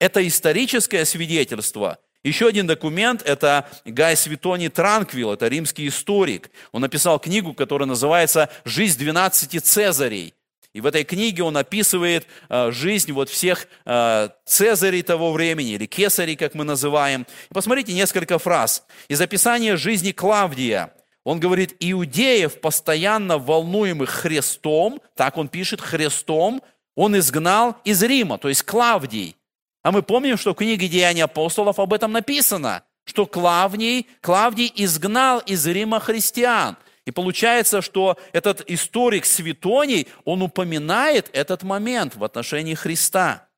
Это 0.00 0.26
историческое 0.26 1.04
свидетельство. 1.04 1.98
Еще 2.24 2.46
один 2.46 2.66
документ– 2.66 3.22
это 3.24 3.68
Гай 3.84 4.16
Светоний 4.16 4.68
Транквил, 4.68 5.32
это 5.32 5.48
римский 5.48 5.88
историк. 5.88 6.50
Он 6.70 6.80
написал 6.80 7.18
книгу, 7.18 7.52
которая 7.52 7.88
называется 7.88 8.48
«Жизнь 8.64 8.98
12 8.98 9.62
Цезарей». 9.64 10.34
И 10.72 10.80
в 10.80 10.86
этой 10.86 11.04
книге 11.04 11.42
он 11.42 11.56
описывает 11.56 12.26
э, 12.48 12.70
жизнь 12.72 13.12
вот 13.12 13.28
всех 13.28 13.66
э, 13.84 14.28
цезарей 14.46 15.02
того 15.02 15.32
времени, 15.32 15.72
или 15.72 15.84
кесарей, 15.84 16.34
как 16.34 16.54
мы 16.54 16.64
называем. 16.64 17.26
Посмотрите 17.50 17.92
несколько 17.92 18.38
фраз. 18.38 18.84
Из 19.08 19.20
описания 19.20 19.76
жизни 19.76 20.12
Клавдия. 20.12 20.94
Он 21.24 21.38
говорит, 21.40 21.76
иудеев, 21.78 22.60
постоянно 22.60 23.38
волнуемых 23.38 24.08
Христом, 24.10 25.00
так 25.14 25.36
он 25.36 25.48
пишет, 25.48 25.80
Христом, 25.80 26.62
он 26.96 27.16
изгнал 27.18 27.76
из 27.84 28.02
Рима, 28.02 28.38
то 28.38 28.48
есть 28.48 28.64
Клавдий. 28.64 29.36
А 29.82 29.92
мы 29.92 30.02
помним, 30.02 30.36
что 30.36 30.52
в 30.52 30.56
книге 30.56 30.88
«Деяния 30.88 31.24
апостолов» 31.24 31.78
об 31.78 31.92
этом 31.92 32.12
написано, 32.12 32.82
что 33.04 33.26
Клавдий, 33.26 34.06
Клавдий 34.20 34.72
изгнал 34.74 35.40
из 35.40 35.66
Рима 35.66 36.00
христиан– 36.00 36.78
и 37.04 37.10
получается, 37.10 37.82
что 37.82 38.16
этот 38.32 38.62
историк 38.70 39.24
Светоний, 39.24 40.06
он 40.24 40.42
упоминает 40.42 41.30
этот 41.32 41.62
момент 41.62 42.14
в 42.14 42.22
отношении 42.22 42.74
Христа. 42.74 43.48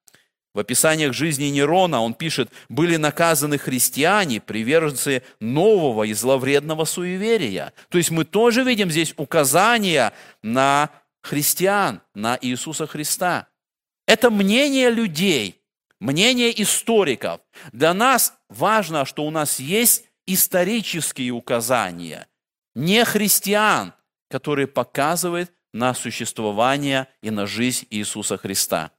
В 0.54 0.60
описаниях 0.60 1.12
жизни 1.12 1.46
Нерона 1.46 2.00
он 2.00 2.14
пишет, 2.14 2.48
были 2.68 2.96
наказаны 2.96 3.58
христиане, 3.58 4.40
приверженцы 4.40 5.22
нового 5.40 6.04
и 6.04 6.14
зловредного 6.14 6.84
суеверия. 6.84 7.72
То 7.88 7.98
есть 7.98 8.10
мы 8.10 8.24
тоже 8.24 8.62
видим 8.62 8.90
здесь 8.90 9.14
указания 9.16 10.12
на 10.42 10.90
христиан, 11.22 12.00
на 12.14 12.38
Иисуса 12.40 12.86
Христа. 12.86 13.48
Это 14.06 14.30
мнение 14.30 14.90
людей, 14.90 15.60
мнение 15.98 16.62
историков. 16.62 17.40
Для 17.72 17.92
нас 17.92 18.34
важно, 18.48 19.04
что 19.04 19.24
у 19.24 19.30
нас 19.30 19.58
есть 19.58 20.04
исторические 20.26 21.32
указания– 21.32 22.26
не 22.74 23.04
христиан, 23.04 23.94
которые 24.28 24.66
показывают 24.66 25.52
на 25.72 25.94
существование 25.94 27.08
и 27.22 27.30
на 27.30 27.46
жизнь 27.46 27.86
Иисуса 27.90 28.36
Христа. 28.36 28.90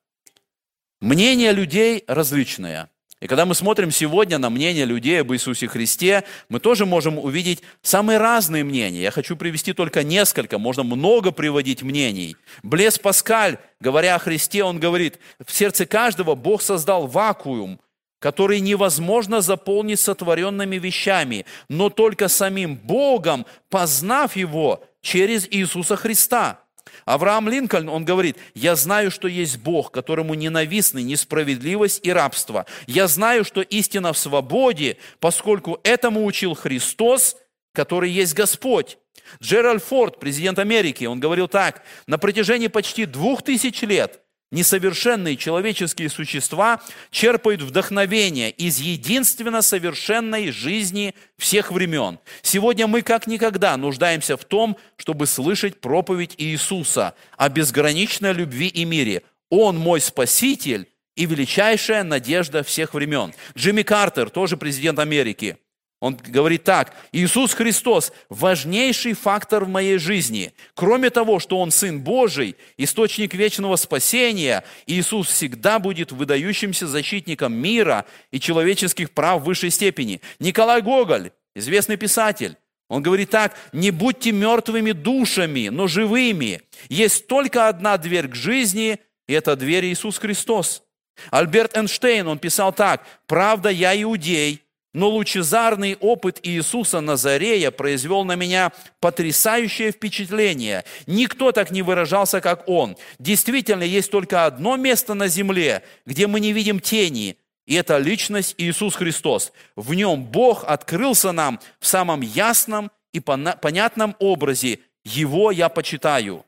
Мнение 1.01 1.51
людей 1.51 2.03
различное. 2.07 2.89
И 3.21 3.27
когда 3.27 3.45
мы 3.45 3.55
смотрим 3.55 3.91
сегодня 3.91 4.37
на 4.37 4.49
мнение 4.49 4.85
людей 4.85 5.21
об 5.21 5.31
Иисусе 5.33 5.67
Христе, 5.67 6.25
мы 6.49 6.59
тоже 6.59 6.85
можем 6.85 7.17
увидеть 7.17 7.63
самые 7.81 8.17
разные 8.17 8.63
мнения. 8.63 9.01
Я 9.01 9.11
хочу 9.11 9.37
привести 9.37 9.71
только 9.73 10.03
несколько, 10.03 10.59
можно 10.59 10.83
много 10.83 11.31
приводить 11.31 11.81
мнений. 11.81 12.35
Блес 12.61 12.99
Паскаль, 12.99 13.57
говоря 13.79 14.15
о 14.15 14.19
Христе, 14.19 14.63
он 14.63 14.79
говорит, 14.79 15.17
в 15.43 15.51
сердце 15.51 15.85
каждого 15.85 16.35
Бог 16.35 16.61
создал 16.61 17.07
вакуум, 17.07 17.79
который 18.25 18.59
невозможно 18.59 19.39
заполнить 19.41 19.99
сотворенными 19.99 20.77
вещами, 20.77 21.45
но 21.69 21.91
только 21.91 22.27
самим 22.27 22.75
Богом, 22.75 23.45
познав 23.69 24.35
Его 24.35 24.83
через 24.99 25.47
Иисуса 25.51 25.95
Христа. 25.95 26.59
Авраам 27.05 27.47
Линкольн, 27.47 27.87
он 27.87 28.03
говорит, 28.03 28.37
«Я 28.55 28.75
знаю, 28.75 29.11
что 29.11 29.27
есть 29.27 29.59
Бог, 29.59 29.91
которому 29.91 30.33
ненавистны 30.33 31.03
несправедливость 31.03 31.99
и 32.03 32.11
рабство. 32.11 32.65
Я 32.87 33.07
знаю, 33.07 33.45
что 33.45 33.61
истина 33.61 34.11
в 34.11 34.17
свободе, 34.17 34.97
поскольку 35.19 35.79
этому 35.83 36.25
учил 36.25 36.55
Христос, 36.55 37.37
который 37.75 38.09
есть 38.09 38.33
Господь». 38.33 38.97
Джеральд 39.39 39.83
Форд, 39.83 40.19
президент 40.19 40.57
Америки, 40.57 41.05
он 41.05 41.19
говорил 41.19 41.47
так, 41.47 41.83
«На 42.07 42.17
протяжении 42.17 42.69
почти 42.69 43.05
двух 43.05 43.43
тысяч 43.43 43.83
лет– 43.83 44.19
Несовершенные 44.51 45.37
человеческие 45.37 46.09
существа 46.09 46.81
черпают 47.09 47.61
вдохновение 47.61 48.51
из 48.51 48.79
единственно 48.79 49.61
совершенной 49.61 50.51
жизни 50.51 51.15
всех 51.37 51.71
времен. 51.71 52.19
Сегодня 52.41 52.85
мы 52.85 53.01
как 53.01 53.25
никогда 53.27 53.75
нуждаемся 53.75 54.37
в 54.37 54.45
том, 54.45 54.77
чтобы 54.97 55.25
слышать 55.25 55.81
проповедь 55.81 56.35
Иисуса 56.37 57.15
о 57.37 57.49
безграничной 57.49 58.33
любви 58.33 58.67
и 58.67 58.85
мире. 58.85 59.23
Он 59.49 59.77
мой 59.77 59.99
Спаситель 59.99 60.89
и 61.15 61.25
величайшая 61.25 62.03
надежда 62.03 62.63
всех 62.63 62.93
времен. 62.93 63.33
Джимми 63.57 63.81
Картер, 63.81 64.29
тоже 64.29 64.57
президент 64.57 64.99
Америки– 64.99 65.57
он 66.01 66.17
говорит 66.17 66.63
так, 66.63 66.93
Иисус 67.11 67.53
Христос– 67.53 68.11
важнейший 68.29 69.13
фактор 69.13 69.63
в 69.63 69.69
моей 69.69 69.97
жизни. 69.97 70.53
Кроме 70.73 71.09
того, 71.09 71.39
что 71.39 71.59
Он 71.59 71.71
Сын 71.71 72.01
Божий, 72.01 72.55
источник 72.77 73.33
вечного 73.33 73.75
спасения, 73.77 74.63
Иисус 74.87 75.29
всегда 75.29 75.79
будет 75.79 76.11
выдающимся 76.11 76.85
защитником 76.85 77.53
мира 77.53 78.05
и 78.31 78.39
человеческих 78.39 79.11
прав 79.11 79.41
в 79.41 79.45
высшей 79.45 79.71
степени. 79.71 80.21
Николай 80.39 80.81
Гоголь, 80.81 81.31
известный 81.55 81.97
писатель, 81.97 82.57
он 82.87 83.01
говорит 83.01 83.31
так, 83.31 83.55
не 83.71 83.89
будьте 83.89 84.31
мертвыми 84.31 84.91
душами, 84.91 85.69
но 85.69 85.87
живыми. 85.87 86.61
Есть 86.89 87.27
только 87.27 87.67
одна 87.67 87.97
дверь 87.97 88.27
к 88.27 88.35
жизни, 88.35 88.99
и 89.27 89.33
это 89.33 89.55
дверь 89.55 89.85
Иисус 89.85 90.19
Христос. 90.19 90.83
Альберт 91.31 91.77
Эйнштейн, 91.77 92.27
он 92.27 92.37
писал 92.37 92.73
так, 92.73 93.07
правда, 93.25 93.69
я 93.69 93.99
иудей, 93.99 94.64
но 94.95 95.09
лучезарный 95.09 95.97
опыт 95.99 96.39
Иисуса 96.41 97.01
Назарея 97.01 97.69
произвел 97.69 98.23
на 98.23 98.35
меня 98.35 98.71
потрясающее 99.01 99.91
впечатление. 99.91 100.85
Никто 101.05 101.51
так 101.51 101.69
не 101.69 101.81
выражался, 101.81 102.39
как 102.39 102.63
Он. 102.69 102.95
Действительно, 103.19 103.83
есть 103.83 104.09
только 104.09 104.45
одно 104.45 104.77
место 104.77 105.13
на 105.13 105.27
земле, 105.27 105.83
где 106.05 106.27
мы 106.27 106.39
не 106.39 106.53
видим 106.53 106.79
тени, 106.79 107.35
и 107.65 107.75
это 107.75 107.97
личность 107.97 108.55
Иисус 108.57 108.95
Христос. 108.95 109.51
В 109.75 109.93
нем 109.93 110.23
Бог 110.23 110.63
открылся 110.63 111.33
нам 111.33 111.59
в 111.81 111.87
самом 111.87 112.21
ясном 112.21 112.89
и 113.11 113.19
понятном 113.19 114.15
образе. 114.19 114.79
Его 115.03 115.51
я 115.51 115.67
почитаю. 115.67 116.45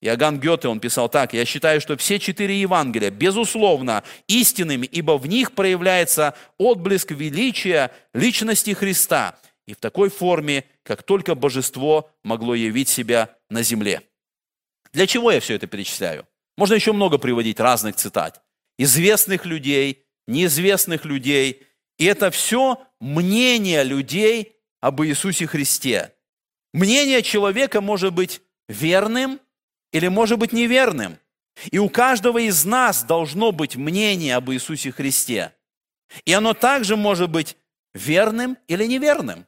Иоганн 0.00 0.38
Гёте, 0.38 0.68
он 0.68 0.80
писал 0.80 1.08
так, 1.08 1.32
«Я 1.32 1.44
считаю, 1.44 1.80
что 1.80 1.96
все 1.96 2.18
четыре 2.18 2.60
Евангелия, 2.60 3.10
безусловно, 3.10 4.04
истинными, 4.26 4.86
ибо 4.86 5.16
в 5.16 5.26
них 5.26 5.52
проявляется 5.52 6.34
отблеск 6.58 7.10
величия 7.10 7.90
личности 8.12 8.72
Христа, 8.72 9.38
и 9.66 9.72
в 9.72 9.78
такой 9.78 10.10
форме, 10.10 10.64
как 10.82 11.02
только 11.02 11.34
божество 11.34 12.10
могло 12.22 12.54
явить 12.54 12.88
себя 12.88 13.30
на 13.48 13.62
земле». 13.62 14.02
Для 14.92 15.06
чего 15.06 15.32
я 15.32 15.40
все 15.40 15.54
это 15.54 15.66
перечисляю? 15.66 16.26
Можно 16.56 16.74
еще 16.74 16.92
много 16.92 17.18
приводить 17.18 17.58
разных 17.58 17.96
цитат. 17.96 18.42
Известных 18.78 19.44
людей, 19.44 20.04
неизвестных 20.28 21.04
людей. 21.04 21.62
И 21.98 22.04
это 22.04 22.30
все 22.30 22.80
мнение 23.00 23.82
людей 23.82 24.56
об 24.80 25.02
Иисусе 25.02 25.46
Христе. 25.46 26.14
Мнение 26.72 27.22
человека 27.22 27.80
может 27.80 28.12
быть 28.12 28.42
верным– 28.68 29.40
или 29.94 30.08
может 30.08 30.40
быть 30.40 30.52
неверным. 30.52 31.18
И 31.70 31.78
у 31.78 31.88
каждого 31.88 32.38
из 32.38 32.64
нас 32.64 33.04
должно 33.04 33.52
быть 33.52 33.76
мнение 33.76 34.34
об 34.34 34.50
Иисусе 34.50 34.90
Христе. 34.90 35.52
И 36.24 36.32
оно 36.32 36.52
также 36.52 36.96
может 36.96 37.30
быть 37.30 37.56
верным 37.94 38.58
или 38.66 38.86
неверным. 38.86 39.46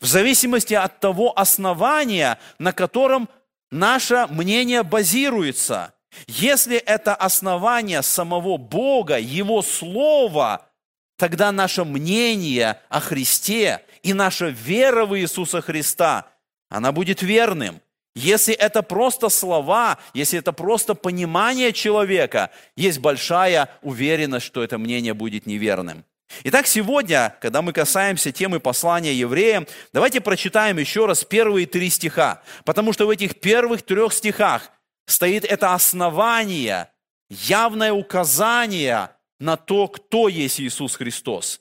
В 0.00 0.06
зависимости 0.06 0.72
от 0.72 1.00
того 1.00 1.36
основания, 1.36 2.38
на 2.60 2.72
котором 2.72 3.28
наше 3.72 4.28
мнение 4.30 4.84
базируется. 4.84 5.94
Если 6.28 6.76
это 6.76 7.16
основание 7.16 8.02
самого 8.02 8.58
Бога, 8.58 9.18
Его 9.18 9.62
Слова, 9.62 10.68
тогда 11.16 11.50
наше 11.50 11.82
мнение 11.84 12.80
о 12.88 13.00
Христе 13.00 13.84
и 14.04 14.12
наша 14.12 14.46
вера 14.46 15.06
в 15.06 15.18
Иисуса 15.18 15.60
Христа, 15.60 16.28
она 16.68 16.92
будет 16.92 17.20
верным– 17.22 17.80
если 18.14 18.54
это 18.54 18.82
просто 18.82 19.28
слова, 19.28 19.98
если 20.12 20.38
это 20.38 20.52
просто 20.52 20.94
понимание 20.94 21.72
человека, 21.72 22.50
есть 22.76 22.98
большая 22.98 23.70
уверенность, 23.82 24.46
что 24.46 24.62
это 24.62 24.78
мнение 24.78 25.14
будет 25.14 25.46
неверным. 25.46 26.04
Итак, 26.44 26.66
сегодня, 26.66 27.36
когда 27.40 27.62
мы 27.62 27.72
касаемся 27.72 28.32
темы 28.32 28.58
послания 28.58 29.12
евреям, 29.12 29.66
давайте 29.92 30.20
прочитаем 30.20 30.78
еще 30.78 31.06
раз 31.06 31.24
первые 31.24 31.66
три 31.66 31.90
стиха, 31.90 32.42
потому 32.64 32.92
что 32.92 33.06
в 33.06 33.10
этих 33.10 33.40
первых 33.40 33.82
трех 33.82 34.12
стихах 34.12 34.70
стоит 35.06 35.44
это 35.44 35.74
основание, 35.74 36.88
явное 37.28 37.92
указание 37.92 39.10
на 39.38 39.56
то, 39.56 39.88
кто 39.88 40.28
есть 40.28 40.60
Иисус 40.60 40.96
Христос. 40.96 41.60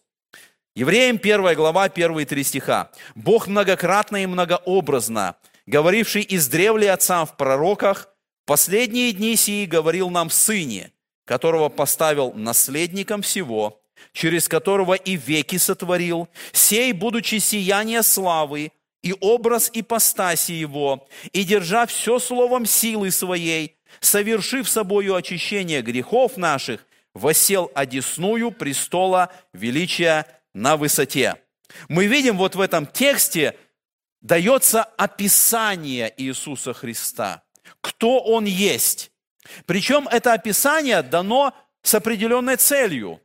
Евреям 0.74 1.18
1 1.18 1.56
глава, 1.56 1.90
первые 1.90 2.26
три 2.26 2.44
стиха. 2.44 2.92
«Бог 3.14 3.48
многократно 3.48 4.24
и 4.24 4.26
многообразно 4.26 5.36
говоривший 5.66 6.22
из 6.22 6.48
древли 6.48 6.86
отцам 6.86 7.26
в 7.26 7.38
пророках, 7.38 8.10
последние 8.46 9.12
дни 9.12 9.36
сии 9.36 9.66
говорил 9.66 10.10
нам 10.10 10.30
Сыне, 10.30 10.92
которого 11.26 11.70
поставил 11.70 12.34
наследником 12.34 13.22
всего, 13.22 13.82
через 14.14 14.48
которого 14.48 14.94
и 14.94 15.16
веки 15.16 15.58
сотворил, 15.58 16.28
сей, 16.52 16.92
будучи 16.94 17.40
сияние 17.40 18.04
славы, 18.04 18.72
и 19.04 19.16
образ 19.20 19.72
ипостаси 19.74 20.52
его, 20.52 21.08
и 21.32 21.44
держа 21.44 21.86
все 21.88 22.20
словом 22.20 22.66
силы 22.66 23.12
своей, 23.12 23.78
совершив 24.00 24.70
собою 24.70 25.16
очищение 25.16 25.82
грехов 25.82 26.38
наших, 26.38 26.86
восел 27.14 27.72
одесную 27.74 28.52
престола 28.52 29.32
величия 29.54 30.28
на 30.54 30.78
высоте. 30.78 31.36
Мы 31.90 32.06
видим 32.06 32.38
вот 32.38 32.56
в 32.56 32.62
этом 32.62 32.86
тексте 32.86 33.56
дается 34.22 34.84
описание 34.84 36.14
Иисуса 36.18 36.74
Христа, 36.74 37.44
кто 37.82 38.20
Он 38.20 38.46
есть. 38.46 39.12
Причем 39.66 40.08
это 40.08 40.34
описание 40.34 41.02
дано 41.02 41.54
с 41.82 41.96
определенной 41.96 42.58
целью, 42.58 43.20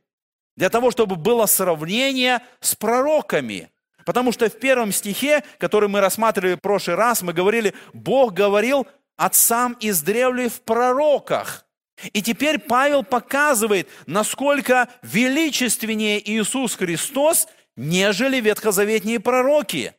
для 0.55 0.69
того, 0.69 0.91
чтобы 0.91 1.15
было 1.15 1.45
сравнение 1.45 2.41
с 2.59 2.75
пророками. 2.75 3.69
Потому 4.05 4.31
что 4.31 4.49
в 4.49 4.57
первом 4.57 4.91
стихе, 4.91 5.43
который 5.59 5.89
мы 5.89 6.01
рассматривали 6.01 6.55
в 6.55 6.61
прошлый 6.61 6.95
раз, 6.95 7.21
мы 7.21 7.33
говорили, 7.33 7.73
Бог 7.93 8.33
говорил 8.33 8.87
отцам 9.17 9.77
издревле 9.79 10.49
в 10.49 10.61
пророках. 10.61 11.65
И 12.13 12.21
теперь 12.21 12.59
Павел 12.59 13.03
показывает, 13.03 13.89
насколько 14.05 14.87
величественнее 15.01 16.21
Иисус 16.31 16.75
Христос, 16.75 17.47
нежели 17.75 18.39
ветхозаветные 18.39 19.19
пророки. 19.19 19.93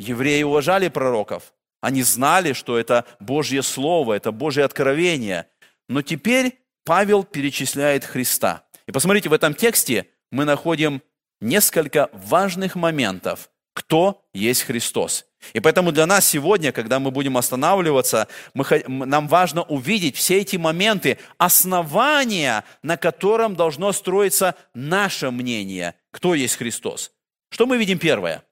Евреи 0.00 0.42
уважали 0.42 0.88
пророков. 0.88 1.52
Они 1.82 2.02
знали, 2.02 2.54
что 2.54 2.78
это 2.78 3.04
Божье 3.20 3.62
Слово, 3.62 4.14
это 4.14 4.32
Божье 4.32 4.64
откровение. 4.64 5.46
Но 5.88 6.02
теперь 6.02 6.58
Павел 6.84 7.22
перечисляет 7.22 8.04
Христа. 8.04 8.64
И 8.86 8.92
посмотрите, 8.92 9.28
в 9.28 9.34
этом 9.34 9.54
тексте 9.54 10.06
мы 10.30 10.44
находим 10.44 11.02
несколько 11.40 12.08
важных 12.12 12.76
моментов, 12.76 13.50
кто 13.74 14.24
есть 14.32 14.62
Христос. 14.62 15.26
И 15.52 15.60
поэтому 15.60 15.92
для 15.92 16.06
нас 16.06 16.26
сегодня, 16.26 16.72
когда 16.72 16.98
мы 16.98 17.10
будем 17.10 17.36
останавливаться, 17.36 18.28
мы, 18.54 18.64
нам 18.86 19.28
важно 19.28 19.62
увидеть 19.62 20.16
все 20.16 20.38
эти 20.38 20.56
моменты, 20.56 21.18
основания, 21.38 22.64
на 22.82 22.96
котором 22.96 23.54
должно 23.54 23.92
строиться 23.92 24.54
наше 24.74 25.30
мнение, 25.30 25.94
кто 26.10 26.34
есть 26.34 26.56
Христос. 26.56 27.12
Что 27.50 27.66
мы 27.66 27.78
видим 27.78 27.98
первое? 27.98 28.44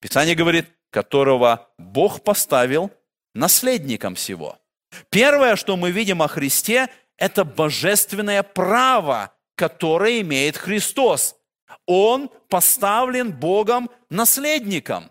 Писание 0.00 0.34
говорит, 0.34 0.66
которого 0.90 1.68
Бог 1.78 2.22
поставил 2.22 2.90
наследником 3.34 4.14
всего. 4.14 4.58
Первое, 5.10 5.56
что 5.56 5.76
мы 5.76 5.90
видим 5.90 6.22
о 6.22 6.28
Христе, 6.28 6.88
это 7.16 7.44
божественное 7.44 8.42
право, 8.42 9.34
которое 9.54 10.20
имеет 10.20 10.56
Христос. 10.56 11.36
Он 11.86 12.30
поставлен 12.48 13.32
Богом 13.32 13.90
наследником. 14.10 15.10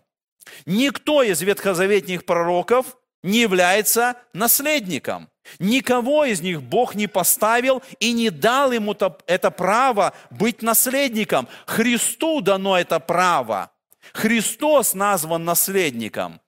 Никто 0.65 1.23
из 1.23 1.41
ветхозаветных 1.41 2.25
пророков 2.25 2.97
не 3.23 3.39
является 3.39 4.17
наследником. 4.33 5.29
Никого 5.59 6.25
из 6.25 6.41
них 6.41 6.61
Бог 6.61 6.95
не 6.95 7.07
поставил 7.07 7.83
и 7.99 8.11
не 8.13 8.29
дал 8.29 8.71
ему 8.71 8.95
это 9.27 9.51
право 9.51 10.13
быть 10.31 10.61
наследником. 10.61 11.47
Христу 11.65 12.41
дано 12.41 12.77
это 12.77 12.99
право. 12.99 13.71
Христос 14.13 14.93
назван 14.93 15.45
наследником. 15.45 16.41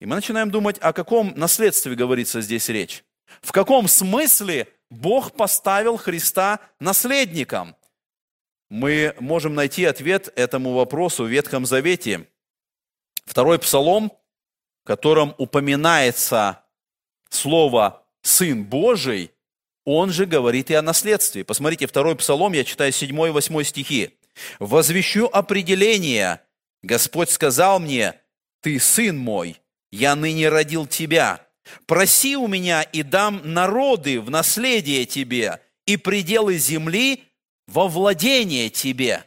И 0.00 0.06
мы 0.06 0.16
начинаем 0.16 0.50
думать, 0.50 0.78
о 0.78 0.92
каком 0.92 1.32
наследстве 1.36 1.94
говорится 1.94 2.40
здесь 2.40 2.68
речь. 2.68 3.04
В 3.40 3.52
каком 3.52 3.88
смысле 3.88 4.68
Бог 4.90 5.32
поставил 5.32 5.96
Христа 5.96 6.60
наследником? 6.80 7.76
Мы 8.68 9.14
можем 9.20 9.54
найти 9.54 9.84
ответ 9.84 10.32
этому 10.36 10.74
вопросу 10.74 11.24
в 11.24 11.28
Ветхом 11.28 11.66
Завете. 11.66 12.28
Второй 13.24 13.58
псалом, 13.58 14.12
в 14.84 14.86
котором 14.86 15.34
упоминается 15.38 16.64
слово 17.30 18.04
«Сын 18.22 18.64
Божий», 18.64 19.32
он 19.84 20.10
же 20.10 20.26
говорит 20.26 20.70
и 20.70 20.74
о 20.74 20.82
наследстве. 20.82 21.44
Посмотрите, 21.44 21.86
второй 21.86 22.16
псалом, 22.16 22.52
я 22.52 22.64
читаю 22.64 22.90
7 22.90 23.08
и 23.28 23.30
8 23.30 23.62
стихи. 23.62 24.18
«Возвещу 24.58 25.26
определение, 25.32 26.40
Господь 26.86 27.30
сказал 27.30 27.80
мне, 27.80 28.14
ты 28.62 28.78
сын 28.78 29.18
мой, 29.18 29.60
я 29.90 30.14
ныне 30.14 30.48
родил 30.48 30.86
тебя. 30.86 31.44
Проси 31.86 32.36
у 32.36 32.46
меня 32.46 32.82
и 32.82 33.02
дам 33.02 33.40
народы 33.42 34.20
в 34.20 34.30
наследие 34.30 35.04
тебе, 35.04 35.60
и 35.84 35.96
пределы 35.96 36.58
земли 36.58 37.24
во 37.66 37.88
владение 37.88 38.70
тебе. 38.70 39.24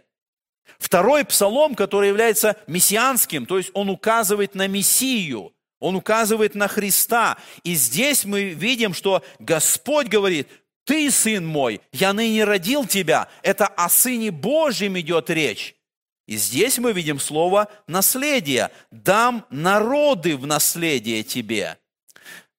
Второй 0.77 1.25
псалом, 1.25 1.75
который 1.75 2.07
является 2.07 2.55
мессианским, 2.67 3.45
то 3.45 3.57
есть 3.57 3.71
он 3.73 3.89
указывает 3.89 4.55
на 4.55 4.67
Мессию, 4.67 5.53
он 5.81 5.97
указывает 5.97 6.55
на 6.55 6.69
Христа. 6.69 7.37
И 7.63 7.75
здесь 7.75 8.23
мы 8.23 8.51
видим, 8.51 8.93
что 8.93 9.21
Господь 9.39 10.07
говорит, 10.07 10.47
ты, 10.85 11.11
сын 11.11 11.45
мой, 11.45 11.81
я 11.91 12.13
ныне 12.13 12.45
родил 12.45 12.85
тебя. 12.85 13.27
Это 13.43 13.67
о 13.67 13.89
Сыне 13.89 14.31
Божьем 14.31 14.97
идет 14.97 15.29
речь. 15.29 15.75
И 16.29 16.37
здесь 16.37 16.77
мы 16.77 16.93
видим 16.93 17.19
слово 17.19 17.69
«наследие». 17.87 18.69
«Дам 18.91 19.47
народы 19.49 20.37
в 20.37 20.45
наследие 20.45 21.23
тебе». 21.23 21.79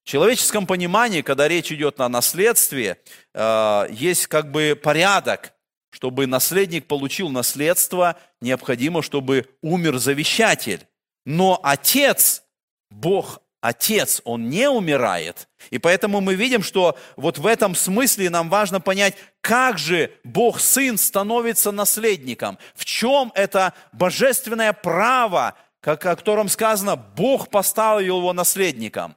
В 0.03 0.09
человеческом 0.09 0.67
понимании, 0.67 1.23
когда 1.23 1.47
речь 1.47 1.71
идет 1.71 2.01
о 2.01 2.09
наследстве, 2.09 3.01
э, 3.33 3.87
есть 3.93 4.27
как 4.27 4.51
бы 4.51 4.75
порядок. 4.75 5.53
Чтобы 5.93 6.27
наследник 6.27 6.89
получил 6.89 7.29
наследство, 7.29 8.19
необходимо, 8.41 9.03
чтобы 9.03 9.49
умер 9.63 9.99
завещатель. 9.99 10.89
Но 11.25 11.61
отец, 11.63 12.43
Бог 12.91 13.41
Отец, 13.61 14.23
Он 14.25 14.49
не 14.49 14.70
умирает. 14.70 15.49
И 15.70 15.79
поэтому 15.79 16.20
мы 16.20 16.35
видим, 16.35 16.62
что 16.62 16.96
вот 17.16 17.38
в 17.38 17.46
этом 17.46 17.75
смысле 17.75 18.31
нам 18.31 18.49
важно 18.49 18.81
понять, 18.81 19.16
как 19.42 19.77
же 19.77 20.12
Бог 20.25 20.61
Сын 20.61 20.96
становится 20.96 21.70
наследником. 21.70 22.59
В 22.75 22.87
чем 22.87 23.33
это 23.35 23.75
божественное 23.92 24.73
право, 24.73 25.55
как, 25.81 26.07
о 26.07 26.16
котором 26.16 26.49
сказано, 26.49 26.96
Бог 26.96 27.51
поставил 27.51 28.16
его 28.16 28.33
наследником. 28.33 29.16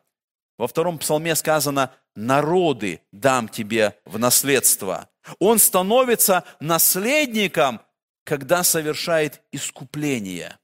Во 0.58 0.67
втором 0.67 0.97
псалме 0.97 1.36
сказано, 1.36 1.91
народы 2.15 3.01
дам 3.13 3.47
тебе 3.47 3.97
в 4.03 4.19
наследство. 4.19 5.08
Он 5.39 5.58
становится 5.58 6.43
наследником, 6.60 7.79
когда 8.25 8.63
совершает 8.63 9.41
искупление. 9.53 10.58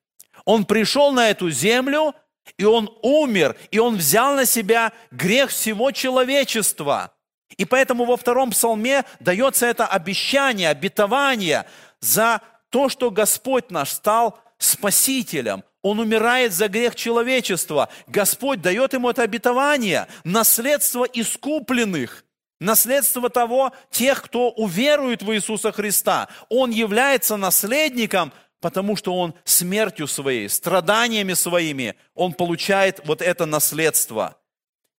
Он 0.44 0.66
пришел 0.66 1.14
на 1.14 1.30
эту 1.30 1.50
землю– 1.50 2.14
и 2.58 2.66
Он 2.66 2.90
умер, 3.02 3.56
и 3.72 3.80
Он 3.80 3.98
взял 3.98 4.36
на 4.36 4.46
себя 4.46 4.92
грех 5.12 5.50
всего 5.50 5.92
человечества. 5.92 7.14
И 7.58 7.66
поэтому 7.66 8.06
во 8.06 8.18
втором 8.18 8.52
псалме 8.52 9.04
дается 9.20 9.66
это 9.66 9.86
обещание, 9.86 10.70
обетование 10.70 11.66
за 12.00 12.42
то, 12.70 12.90
что 12.90 13.12
Господь 13.12 13.72
наш 13.72 13.90
стал 13.90 14.40
спасителем. 14.58 15.64
Он 15.82 16.00
умирает 16.00 16.54
за 16.54 16.68
грех 16.68 16.96
человечества. 16.96 17.90
Господь 18.08 18.62
дает 18.62 18.94
ему 18.94 19.10
это 19.10 19.24
обетование, 19.24 20.08
наследство 20.24 21.06
искупленных, 21.06 22.26
наследство 22.60 23.30
того, 23.30 23.72
тех, 23.90 24.22
кто 24.22 24.50
уверует 24.50 25.24
в 25.24 25.34
Иисуса 25.34 25.72
Христа. 25.72 26.28
Он 26.50 26.70
является 26.70 27.38
наследником 27.38 28.34
потому 28.60 28.96
что 28.96 29.16
он 29.18 29.34
смертью 29.46 30.08
своей, 30.08 30.50
страданиями 30.50 31.34
своими, 31.34 31.96
он 32.14 32.34
получает 32.34 33.02
вот 33.06 33.22
это 33.22 33.46
наследство. 33.46 34.38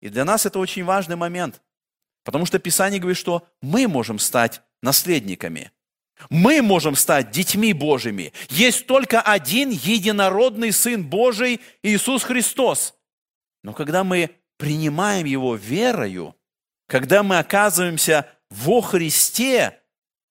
И 0.00 0.08
для 0.08 0.24
нас 0.24 0.46
это 0.46 0.58
очень 0.58 0.84
важный 0.84 1.16
момент, 1.16 1.60
потому 2.24 2.46
что 2.46 2.58
Писание 2.58 3.00
говорит, 3.00 3.18
что 3.18 3.46
мы 3.60 3.86
можем 3.86 4.18
стать 4.18 4.62
наследниками. 4.82 5.72
Мы 6.28 6.60
можем 6.60 6.96
стать 6.96 7.30
детьми 7.30 7.72
Божьими. 7.72 8.32
Есть 8.50 8.86
только 8.86 9.22
один 9.22 9.70
единородный 9.70 10.70
Сын 10.70 11.02
Божий, 11.02 11.60
Иисус 11.82 12.24
Христос. 12.24 12.94
Но 13.62 13.72
когда 13.72 14.04
мы 14.04 14.30
принимаем 14.58 15.24
Его 15.24 15.54
верою, 15.54 16.36
когда 16.88 17.22
мы 17.22 17.38
оказываемся 17.38 18.28
во 18.50 18.82
Христе, 18.82 19.80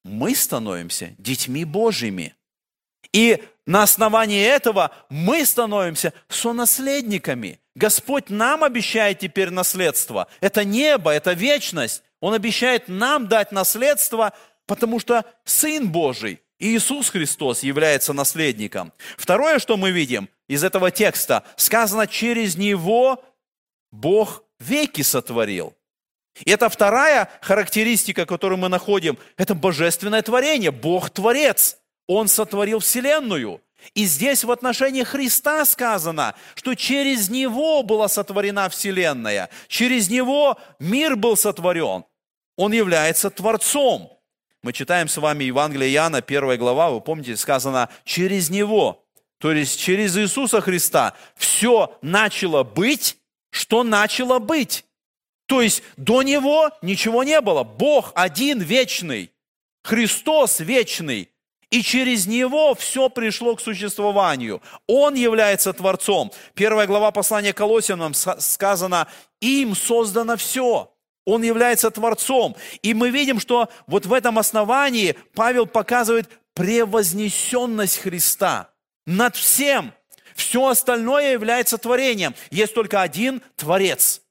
мы 0.03 0.35
становимся 0.35 1.15
детьми 1.17 1.65
Божьими– 1.65 2.35
и 3.13 3.43
на 3.65 3.83
основании 3.83 4.43
этого 4.43 4.91
мы 5.09 5.45
становимся 5.45 6.13
сонаследниками. 6.27 7.59
Господь 7.75 8.29
нам 8.29 8.63
обещает 8.63 9.19
теперь 9.19 9.51
наследство. 9.51 10.27
Это 10.41 10.63
небо, 10.65 11.11
это 11.11 11.33
вечность. 11.33 12.03
Он 12.19 12.33
обещает 12.33 12.87
нам 12.87 13.27
дать 13.27 13.51
наследство, 13.51 14.33
потому 14.65 14.99
что 14.99 15.23
Сын 15.45 15.87
Божий, 15.87 16.41
Иисус 16.57 17.09
Христос, 17.09 17.63
является 17.63 18.11
наследником. 18.11 18.91
Второе, 19.17 19.59
что 19.59 19.77
мы 19.77 19.91
видим 19.91 20.29
из 20.47 20.63
этого 20.63 20.91
текста, 20.91 21.43
сказано, 21.55 22.07
через 22.07 22.57
Него 22.57 23.23
Бог 23.91 24.43
веки 24.59 25.01
сотворил. 25.01 25.73
И 26.45 26.51
это 26.51 26.69
вторая 26.69 27.29
характеристика, 27.41 28.25
которую 28.25 28.59
мы 28.59 28.69
находим, 28.69 29.17
это 29.37 29.55
божественное 29.55 30.21
творение, 30.21 30.71
Бог 30.71 31.09
Творец. 31.09 31.77
Он 32.09 32.27
сотворил 32.27 32.79
Вселенную. 32.79 33.61
И 33.93 34.05
здесь 34.05 34.43
в 34.43 34.49
отношении 34.49 35.03
Христа 35.03 35.63
сказано, 35.63 36.33
что 36.55 36.73
через 36.73 37.29
Него 37.29 37.83
была 37.83 38.07
сотворена 38.07 38.67
Вселенная, 38.69 39.51
через 39.67 40.09
Него 40.09 40.57
мир 40.79 41.15
был 41.15 41.37
сотворен. 41.37 42.05
Он 42.57 42.71
является 42.71 43.29
Творцом. 43.29 44.11
мы 44.63 44.73
читаем 44.73 45.07
с 45.07 45.17
вами 45.17 45.43
Евангелие 45.43 45.93
Иоанна, 45.93 46.17
1 46.17 46.57
глава, 46.57 46.89
вы 46.89 46.99
помните, 46.99 47.37
сказано, 47.37 47.89
через 48.05 48.49
Него, 48.49 49.05
то 49.37 49.51
есть 49.51 49.79
через 49.79 50.17
Иисуса 50.17 50.61
Христа, 50.61 51.13
все 51.35 51.95
начало 52.01 52.63
быть, 52.63 53.17
что 53.51 53.83
начало 53.83 54.39
быть. 54.39 54.83
То 55.45 55.61
есть 55.61 55.83
до 55.95 56.23
Него 56.23 56.71
ничего 56.81 57.23
не 57.23 57.39
было. 57.39 57.63
Бог 57.63 58.13
один 58.15 58.61
вечный, 58.61 59.31
Христос 59.83 60.59
вечный, 60.59 61.29
и 61.69 61.83
через 61.83 62.25
Него 62.25 62.73
все 62.75 63.09
пришло 63.09 63.55
к 63.55 63.61
существованию. 63.61 64.61
Он 64.87 65.13
является 65.13 65.73
Творцом. 65.73 66.31
Первая 66.53 66.87
глава 66.87 67.11
послания 67.11 67.53
Колосинам 67.53 68.13
сказано, 68.13 69.07
им 69.39 69.75
создано 69.75 70.37
все. 70.37 70.91
Он 71.25 71.43
является 71.43 71.91
Творцом. 71.91 72.55
И 72.81 72.93
мы 72.93 73.11
видим, 73.11 73.39
что 73.39 73.69
вот 73.85 74.05
в 74.05 74.13
этом 74.13 74.39
основании 74.39 75.15
Павел 75.35 75.67
показывает 75.67 76.27
превознесенность 76.55 77.99
Христа 77.99 78.71
над 79.05 79.35
всем. 79.35 79.93
Все 80.35 80.67
остальное 80.67 81.33
является 81.33 81.77
творением. 81.77 82.33
Есть 82.49 82.73
только 82.73 83.01
один 83.01 83.41
Творец. 83.57 84.21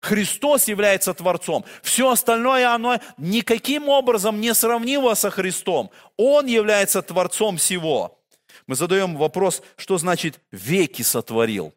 Христос 0.00 0.68
является 0.68 1.12
Творцом. 1.12 1.64
Все 1.82 2.10
остальное, 2.10 2.74
оно 2.74 2.98
никаким 3.18 3.88
образом 3.88 4.40
не 4.40 4.54
сравнимо 4.54 5.14
со 5.14 5.30
Христом. 5.30 5.90
Он 6.16 6.46
является 6.46 7.02
Творцом 7.02 7.58
всего. 7.58 8.18
Мы 8.66 8.76
задаем 8.76 9.16
вопрос, 9.16 9.62
что 9.76 9.98
значит 9.98 10.40
«веки 10.50 11.02
сотворил». 11.02 11.74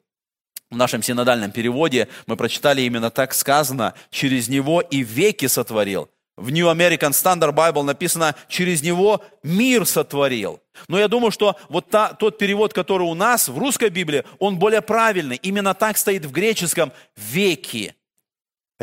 В 0.70 0.78
нашем 0.78 1.04
синодальном 1.04 1.52
переводе 1.52 2.08
мы 2.26 2.36
прочитали 2.36 2.82
именно 2.82 3.12
так 3.12 3.34
сказано, 3.34 3.94
через 4.10 4.48
него 4.48 4.82
и 4.82 5.04
веки 5.04 5.46
сотворил. 5.48 6.10
В 6.36 6.50
New 6.50 6.68
American 6.68 7.12
Standard 7.12 7.54
Bible 7.54 7.84
написано, 7.84 8.36
через 8.48 8.82
него 8.82 9.24
мир 9.44 9.86
сотворил. 9.86 10.62
Но 10.88 10.98
я 10.98 11.08
думаю, 11.08 11.30
что 11.30 11.58
вот 11.70 11.90
та, 11.90 12.14
тот 12.14 12.40
перевод, 12.40 12.74
который 12.74 13.04
у 13.04 13.14
нас 13.14 13.50
в 13.50 13.58
русской 13.58 13.90
Библии, 13.90 14.24
он 14.40 14.58
более 14.58 14.82
правильный. 14.82 15.36
Именно 15.36 15.76
так 15.76 15.96
стоит 15.98 16.26
в 16.26 16.32
греческом 16.32 16.92
«веки». 17.16 17.94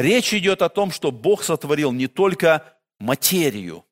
Речь 0.01 0.33
идет 0.33 0.63
о 0.63 0.71
том, 0.71 0.93
что 0.93 1.13
Бог 1.13 1.45
сотворил 1.45 1.93
не 1.93 2.07
только 2.07 2.65
материю, 2.99 3.85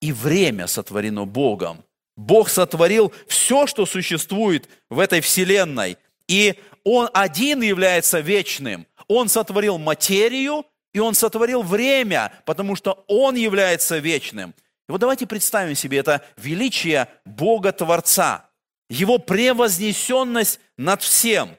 и 0.00 0.10
время 0.10 0.66
сотворено 0.66 1.24
Богом. 1.24 1.84
Бог 2.16 2.48
сотворил 2.48 3.12
все, 3.28 3.68
что 3.68 3.86
существует 3.86 4.68
в 4.90 4.98
этой 4.98 5.20
вселенной. 5.20 5.98
И 6.26 6.58
Он 6.82 7.08
один 7.14 7.62
является 7.62 8.18
вечным. 8.18 8.88
Он 9.06 9.28
сотворил 9.28 9.78
материю, 9.78 10.66
и 10.92 10.98
Он 10.98 11.14
сотворил 11.14 11.62
время, 11.62 12.32
потому 12.44 12.74
что 12.74 13.04
Он 13.06 13.36
является 13.36 13.98
вечным. 13.98 14.52
И 14.88 14.92
вот 14.92 15.00
давайте 15.00 15.28
представим 15.28 15.76
себе 15.76 15.98
это 15.98 16.24
величие 16.36 17.06
Бога-творца, 17.24 18.50
Его 18.90 19.18
превознесенность 19.18 20.58
над 20.76 21.02
всем. 21.02 21.56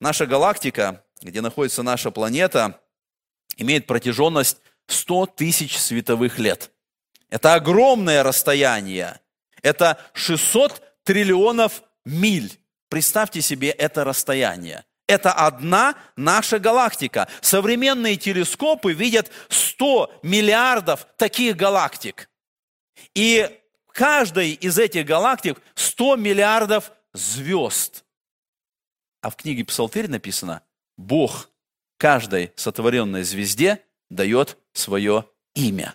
Наша 0.00 0.26
галактика, 0.26 1.04
где 1.22 1.40
находится 1.40 1.82
наша 1.82 2.10
планета, 2.10 2.80
имеет 3.56 3.86
протяженность 3.86 4.58
100 4.86 5.26
тысяч 5.26 5.78
световых 5.78 6.38
лет. 6.38 6.70
Это 7.28 7.54
огромное 7.54 8.22
расстояние. 8.22 9.20
Это 9.62 9.98
600 10.14 10.82
триллионов 11.04 11.82
миль. 12.04 12.58
Представьте 12.88 13.40
себе 13.40 13.70
это 13.70 14.04
расстояние. 14.04 14.84
Это 15.06 15.32
одна 15.32 15.96
наша 16.16 16.58
галактика. 16.58 17.28
Современные 17.40 18.16
телескопы 18.16 18.92
видят 18.92 19.30
100 19.48 20.20
миллиардов 20.22 21.06
таких 21.16 21.56
галактик. 21.56 22.28
И 23.14 23.60
каждой 23.92 24.52
из 24.52 24.78
этих 24.78 25.04
галактик 25.06 25.60
100 25.74 26.16
миллиардов 26.16 26.92
звезд. 27.12 28.04
А 29.20 29.30
в 29.30 29.36
книге 29.36 29.64
Псалтырь 29.64 30.08
написано, 30.08 30.62
Бог 31.00 31.50
каждой 31.96 32.52
сотворенной 32.56 33.22
звезде 33.22 33.82
дает 34.10 34.58
свое 34.74 35.24
имя. 35.54 35.94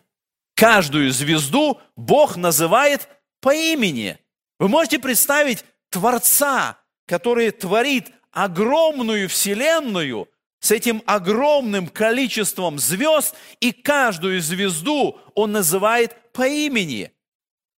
Каждую 0.55 1.11
звезду 1.11 1.79
Бог 1.95 2.37
называет 2.37 3.07
по 3.39 3.53
имени. 3.53 4.17
Вы 4.57 4.67
можете 4.67 4.97
представить 4.97 5.63
Творца, 5.89 6.79
который 7.05 7.51
творит 7.51 8.11
огромную 8.31 9.29
вселенную 9.29 10.27
с 10.59 10.71
этим 10.71 11.03
огромным 11.05 11.87
количеством 11.87 12.79
звезд, 12.79 13.35
и 13.59 13.71
каждую 13.71 14.41
звезду 14.41 15.19
он 15.35 15.51
называет 15.51 16.15
по 16.33 16.47
имени. 16.47 17.11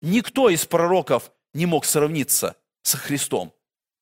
Никто 0.01 0.49
из 0.49 0.65
пророков 0.65 1.31
не 1.53 1.65
мог 1.65 1.85
сравниться 1.85 2.55
со 2.83 2.97
Христом. 2.97 3.55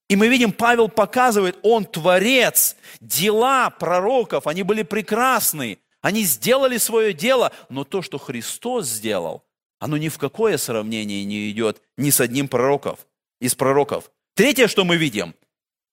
И 0.09 0.15
мы 0.15 0.27
видим, 0.27 0.51
Павел 0.51 0.89
показывает, 0.89 1.57
он 1.63 1.85
творец. 1.85 2.75
Дела 2.99 3.69
пророков, 3.69 4.47
они 4.47 4.63
были 4.63 4.83
прекрасны. 4.83 5.79
Они 6.01 6.23
сделали 6.23 6.77
свое 6.77 7.13
дело, 7.13 7.51
но 7.69 7.85
то, 7.85 8.01
что 8.01 8.17
Христос 8.17 8.87
сделал, 8.87 9.45
оно 9.79 9.97
ни 9.97 10.09
в 10.09 10.17
какое 10.17 10.57
сравнение 10.57 11.23
не 11.23 11.49
идет 11.49 11.81
ни 11.97 12.09
с 12.09 12.19
одним 12.19 12.49
пророков, 12.49 12.99
из 13.39 13.55
пророков. 13.55 14.11
Третье, 14.35 14.67
что 14.67 14.83
мы 14.83 14.97
видим, 14.97 15.33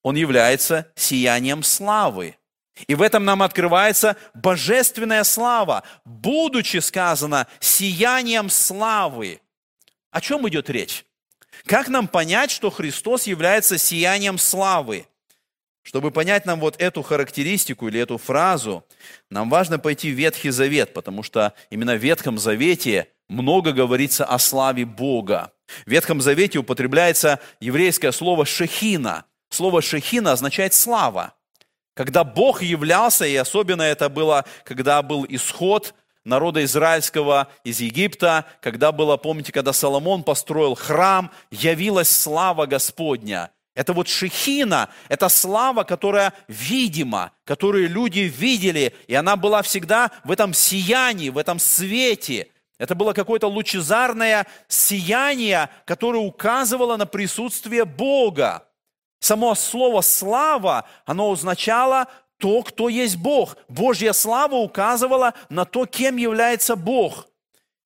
он 0.02 0.16
является 0.16 0.90
сиянием 0.96 1.62
славы. 1.62 2.36
И 2.86 2.94
в 2.94 3.02
этом 3.02 3.24
нам 3.24 3.42
открывается 3.42 4.16
божественная 4.34 5.24
слава, 5.24 5.84
будучи 6.04 6.78
сказано 6.78 7.46
сиянием 7.60 8.48
славы. 8.48 9.40
О 10.10 10.20
чем 10.20 10.48
идет 10.48 10.70
речь? 10.70 11.04
Как 11.66 11.88
нам 11.88 12.08
понять, 12.08 12.50
что 12.50 12.70
Христос 12.70 13.26
является 13.26 13.78
сиянием 13.78 14.38
славы? 14.38 15.06
Чтобы 15.82 16.10
понять 16.10 16.46
нам 16.46 16.60
вот 16.60 16.80
эту 16.80 17.02
характеристику 17.02 17.88
или 17.88 18.00
эту 18.00 18.18
фразу, 18.18 18.84
нам 19.30 19.48
важно 19.48 19.78
пойти 19.78 20.10
в 20.10 20.14
Ветхий 20.14 20.50
Завет, 20.50 20.92
потому 20.92 21.22
что 21.22 21.54
именно 21.70 21.94
в 21.94 22.00
Ветхом 22.00 22.38
Завете 22.38 23.08
много 23.28 23.72
говорится 23.72 24.24
о 24.24 24.38
славе 24.38 24.84
Бога. 24.84 25.52
В 25.86 25.90
Ветхом 25.90 26.20
Завете 26.20 26.58
употребляется 26.58 27.40
еврейское 27.60 28.12
слово 28.12 28.44
«шехина», 28.44 29.24
Слово 29.50 29.82
«шехина» 29.82 30.32
означает 30.32 30.74
«слава». 30.74 31.34
Когда 31.94 32.24
Бог 32.24 32.62
являлся, 32.62 33.26
и 33.26 33.34
особенно 33.34 33.82
это 33.82 34.08
было, 34.08 34.44
когда 34.64 35.02
был 35.02 35.26
исход 35.28 35.92
народа 36.24 36.64
израильского 36.64 37.48
из 37.64 37.80
Египта, 37.80 38.44
когда 38.60 38.92
было, 38.92 39.16
помните, 39.16 39.52
когда 39.52 39.72
Соломон 39.72 40.22
построил 40.22 40.74
храм, 40.74 41.30
явилась 41.50 42.10
слава 42.10 42.66
Господня. 42.66 43.50
Это 43.74 43.92
вот 43.92 44.08
шехина, 44.08 44.90
это 45.08 45.28
слава, 45.28 45.84
которая 45.84 46.34
видима, 46.48 47.32
которую 47.44 47.88
люди 47.88 48.20
видели, 48.20 48.94
и 49.06 49.14
она 49.14 49.36
была 49.36 49.62
всегда 49.62 50.10
в 50.24 50.30
этом 50.30 50.52
сиянии, 50.52 51.30
в 51.30 51.38
этом 51.38 51.58
свете. 51.58 52.48
Это 52.78 52.94
было 52.94 53.12
какое-то 53.12 53.46
лучезарное 53.46 54.46
сияние, 54.66 55.68
которое 55.86 56.18
указывало 56.18 56.96
на 56.96 57.06
присутствие 57.06 57.84
Бога. 57.84 58.66
Само 59.20 59.54
слово 59.54 60.00
«слава», 60.00 60.88
оно 61.04 61.30
означало 61.30 62.06
то, 62.40 62.62
кто 62.62 62.88
есть 62.88 63.16
Бог. 63.16 63.56
Божья 63.68 64.12
слава 64.12 64.56
указывала 64.56 65.34
на 65.48 65.64
то, 65.64 65.86
кем 65.86 66.16
является 66.16 66.74
Бог. 66.74 67.28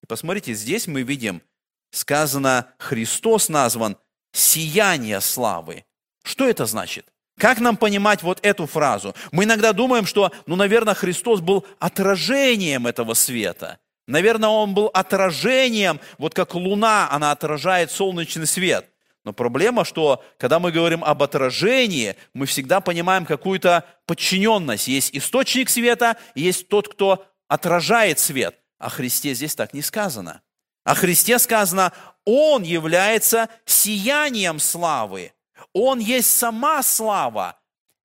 И 0.02 0.06
посмотрите, 0.06 0.54
здесь 0.54 0.86
мы 0.86 1.02
видим, 1.02 1.42
сказано, 1.90 2.68
Христос 2.78 3.48
назван 3.48 3.96
«сияние 4.32 5.20
славы». 5.20 5.84
Что 6.22 6.48
это 6.48 6.64
значит? 6.66 7.06
Как 7.38 7.58
нам 7.58 7.76
понимать 7.76 8.22
вот 8.22 8.38
эту 8.42 8.66
фразу? 8.66 9.14
Мы 9.32 9.44
иногда 9.44 9.72
думаем, 9.72 10.06
что, 10.06 10.30
ну, 10.46 10.56
наверное, 10.56 10.94
Христос 10.94 11.40
был 11.40 11.66
отражением 11.80 12.86
этого 12.86 13.14
света. 13.14 13.78
Наверное, 14.06 14.50
Он 14.50 14.72
был 14.72 14.86
отражением, 14.94 16.00
вот 16.18 16.32
как 16.32 16.54
луна, 16.54 17.08
она 17.10 17.32
отражает 17.32 17.90
солнечный 17.90 18.46
свет. 18.46 18.88
Но 19.24 19.32
проблема, 19.32 19.84
что 19.84 20.22
когда 20.38 20.58
мы 20.58 20.70
говорим 20.70 21.02
об 21.02 21.22
отражении, 21.22 22.14
мы 22.34 22.44
всегда 22.46 22.80
понимаем 22.80 23.24
какую-то 23.24 23.84
подчиненность. 24.06 24.86
Есть 24.86 25.16
источник 25.16 25.70
света, 25.70 26.16
есть 26.34 26.68
тот, 26.68 26.88
кто 26.88 27.26
отражает 27.48 28.18
свет. 28.18 28.58
О 28.78 28.90
Христе 28.90 29.34
здесь 29.34 29.54
так 29.54 29.72
не 29.72 29.80
сказано. 29.80 30.42
О 30.84 30.94
Христе 30.94 31.38
сказано, 31.38 31.92
Он 32.26 32.62
является 32.62 33.48
сиянием 33.64 34.58
славы. 34.58 35.32
Он 35.72 35.98
есть 35.98 36.30
сама 36.30 36.82
слава, 36.82 37.58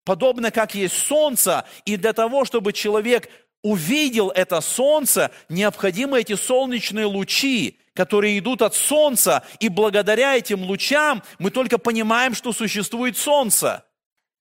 подобно 0.06 0.52
как 0.52 0.74
есть 0.74 0.96
солнце. 0.96 1.66
И 1.84 1.98
для 1.98 2.14
того, 2.14 2.46
чтобы 2.46 2.72
человек 2.72 3.30
увидел 3.62 4.30
это 4.30 4.62
солнце, 4.62 5.32
необходимы 5.50 6.22
эти 6.22 6.36
солнечные 6.36 7.06
лучи, 7.06 7.79
которые 8.00 8.40
идут 8.40 8.62
от 8.62 8.76
Солнца, 8.76 9.44
и 9.60 9.68
благодаря 9.68 10.38
этим 10.38 10.64
лучам 10.64 11.22
мы 11.38 11.52
только 11.52 11.78
понимаем, 11.78 12.34
что 12.34 12.54
существует 12.54 13.18
Солнце. 13.18 13.84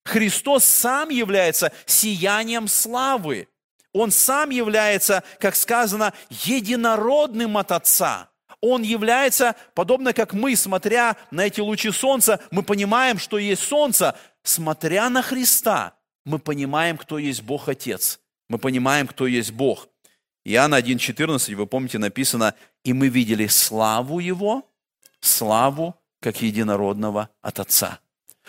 Христос 0.05 0.63
сам 0.63 1.09
является 1.09 1.73
сиянием 1.85 2.69
славы. 2.69 3.49
Он 3.91 4.11
сам 4.11 4.49
является, 4.51 5.25
как 5.41 5.57
сказано, 5.57 6.13
единородным 6.29 7.57
от 7.57 7.73
Отца. 7.73 8.29
Он 8.61 8.81
является, 8.81 9.57
подобно 9.75 10.13
как 10.13 10.31
мы, 10.31 10.55
смотря 10.55 11.17
на 11.29 11.45
эти 11.45 11.59
лучи 11.59 11.91
солнца, 11.91 12.39
мы 12.51 12.63
понимаем, 12.63 13.19
что 13.19 13.37
есть 13.37 13.63
солнце. 13.63 14.15
Смотря 14.41 15.09
на 15.09 15.21
Христа, 15.21 15.95
мы 16.23 16.39
понимаем, 16.39 16.97
кто 16.97 17.17
есть 17.17 17.41
Бог 17.41 17.67
Отец. 17.67 18.21
Мы 18.47 18.57
понимаем, 18.57 19.05
кто 19.05 19.27
есть 19.27 19.51
Бог. 19.51 19.88
Иоанна 20.51 20.79
1,14, 20.79 21.53
вы 21.53 21.67
помните, 21.67 21.99
написано, 21.99 22.55
«И 22.83 22.91
мы 22.91 23.07
видели 23.07 23.45
славу 23.45 24.17
Его, 24.17 24.67
славу, 25.19 25.95
как 26.21 26.41
единородного 26.41 27.29
от 27.43 27.59
Отца». 27.59 27.99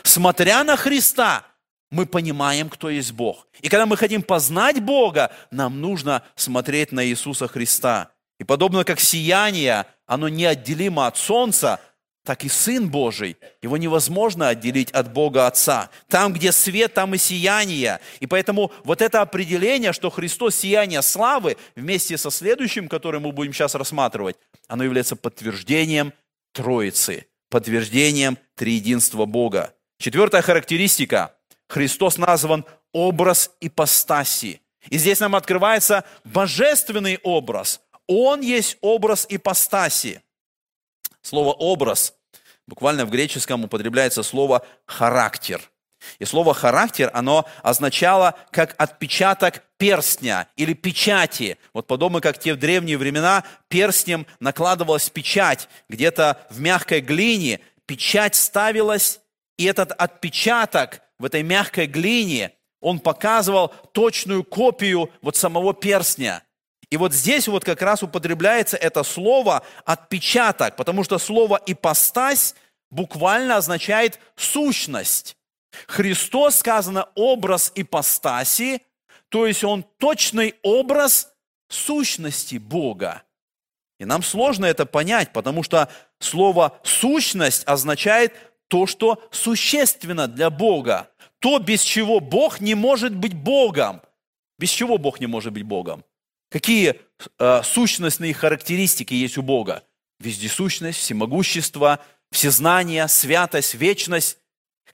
Смотря 0.03 0.65
на 0.65 0.79
Христа, 0.79 1.45
мы 1.91 2.07
понимаем, 2.07 2.71
кто 2.71 2.89
есть 2.89 3.13
Бог. 3.13 3.47
И 3.61 3.69
когда 3.69 3.85
мы 3.85 3.99
хотим 3.99 4.23
познать 4.23 4.81
Бога, 4.81 5.31
нам 5.51 5.83
нужно 5.83 6.23
смотреть 6.37 6.91
на 6.91 7.05
Иисуса 7.05 7.49
Христа. 7.49 8.13
И 8.39 8.45
подобно 8.45 8.85
как 8.85 8.99
сияние, 8.99 9.85
оно 10.07 10.31
неотделимо 10.31 11.07
от 11.07 11.19
Солнца, 11.19 11.81
так 12.25 12.45
и 12.45 12.49
Сын 12.49 12.91
Божий, 12.91 13.37
его 13.63 13.77
невозможно 13.77 14.49
отделить 14.49 14.91
от 14.91 15.13
Бога 15.13 15.47
Отца. 15.47 15.91
Там, 16.09 16.33
где 16.33 16.53
свет, 16.53 16.95
там 16.95 17.15
и 17.15 17.19
сияние. 17.19 18.01
И 18.21 18.27
поэтому 18.27 18.71
вот 18.85 19.01
это 19.01 19.23
определение, 19.23 19.93
что 19.93 20.11
Христос 20.11 20.57
сияние 20.57 21.03
славы, 21.03 21.57
вместе 21.75 22.19
со 22.19 22.31
следующим, 22.31 22.89
который 22.89 23.21
мы 23.21 23.33
будем 23.33 23.53
сейчас 23.53 23.75
рассматривать, 23.75 24.37
оно 24.69 24.85
является 24.85 25.17
подтверждением 25.17 26.13
Троицы, 26.53 27.27
подтверждением 27.49 28.37
триединства 28.55 29.25
Бога. 29.25 29.75
Четвертая 29.99 30.43
характеристика. 30.43 31.35
Христос 31.69 32.19
назван 32.19 32.65
образ 32.93 33.51
ипостаси. 33.61 34.61
И 34.89 34.99
здесь 34.99 35.21
нам 35.21 35.37
открывается 35.37 36.05
божественный 36.25 37.19
образ. 37.23 37.81
Он 38.07 38.41
есть 38.41 38.79
образ 38.81 39.27
ипостаси. 39.29 40.23
Слово 41.23 41.53
«образ» 41.53 42.15
буквально 42.67 43.05
в 43.05 43.11
греческом 43.11 43.65
употребляется 43.65 44.23
слово 44.23 44.65
«характер». 44.87 45.61
И 46.19 46.25
слово 46.25 46.55
«характер», 46.55 47.11
оно 47.13 47.47
означало 47.63 48.35
как 48.53 48.75
отпечаток 48.79 49.63
перстня 49.77 50.49
или 50.57 50.73
печати. 50.73 51.59
Вот 51.75 51.87
подобно 51.87 52.21
как 52.21 52.39
те 52.39 52.55
в 52.55 52.59
древние 52.59 52.97
времена 52.97 53.45
перстнем 53.69 54.27
накладывалась 54.39 55.11
печать 55.11 55.69
где-то 55.89 56.41
в 56.51 56.61
мягкой 56.61 57.01
глине, 57.01 57.61
печать 57.87 58.35
ставилась, 58.35 59.21
и 59.59 59.65
этот 59.65 59.93
отпечаток 59.93 61.03
в 61.19 61.25
этой 61.27 61.43
мягкой 61.43 61.87
глине, 61.87 62.53
он 62.81 62.99
показывал 62.99 63.69
точную 63.93 64.43
копию 64.43 65.11
вот 65.21 65.37
самого 65.37 65.75
перстня. 65.75 66.43
И 66.91 66.97
вот 66.97 67.13
здесь 67.13 67.47
вот 67.47 67.65
как 67.65 67.83
раз 67.83 68.03
употребляется 68.03 68.77
это 68.77 69.05
слово 69.05 69.65
«отпечаток», 69.85 70.77
потому 70.77 71.05
что 71.05 71.19
слово 71.19 71.61
«ипостась» 71.65 72.57
буквально 72.91 73.57
означает 73.57 74.19
«сущность». 74.37 75.37
Христос, 75.87 76.57
сказано, 76.57 77.09
образ 77.15 77.71
ипостаси, 77.77 78.83
то 79.29 79.47
есть 79.47 79.63
он 79.63 79.85
точный 79.99 80.57
образ 80.63 81.33
сущности 81.69 82.57
Бога. 82.57 83.23
И 84.01 84.05
нам 84.05 84.25
сложно 84.25 84.67
это 84.67 84.85
понять, 84.85 85.33
потому 85.33 85.63
что 85.63 85.89
слово 86.19 86.81
«сущность» 86.83 87.63
означает 87.69 88.35
то, 88.67 88.87
что 88.87 89.23
существенно 89.31 90.27
для 90.27 90.51
Бога. 90.51 91.09
То, 91.39 91.59
без 91.59 91.83
чего 91.83 92.19
Бог 92.19 92.61
не 92.61 92.75
может 92.75 93.15
быть 93.15 93.35
Богом. 93.35 94.03
Без 94.59 94.71
чего 94.71 94.99
Бог 94.99 95.21
не 95.21 95.27
может 95.27 95.53
быть 95.53 95.63
Богом? 95.63 96.05
Какие 96.51 97.01
э, 97.39 97.63
сущностные 97.65 98.35
характеристики 98.35 99.15
есть 99.15 99.39
у 99.39 99.43
Бога? 99.43 99.85
Вездесущность, 100.19 100.99
всемогущество, 100.99 102.01
всезнание, 102.31 103.07
святость, 103.09 103.75
вечность. 103.75 104.39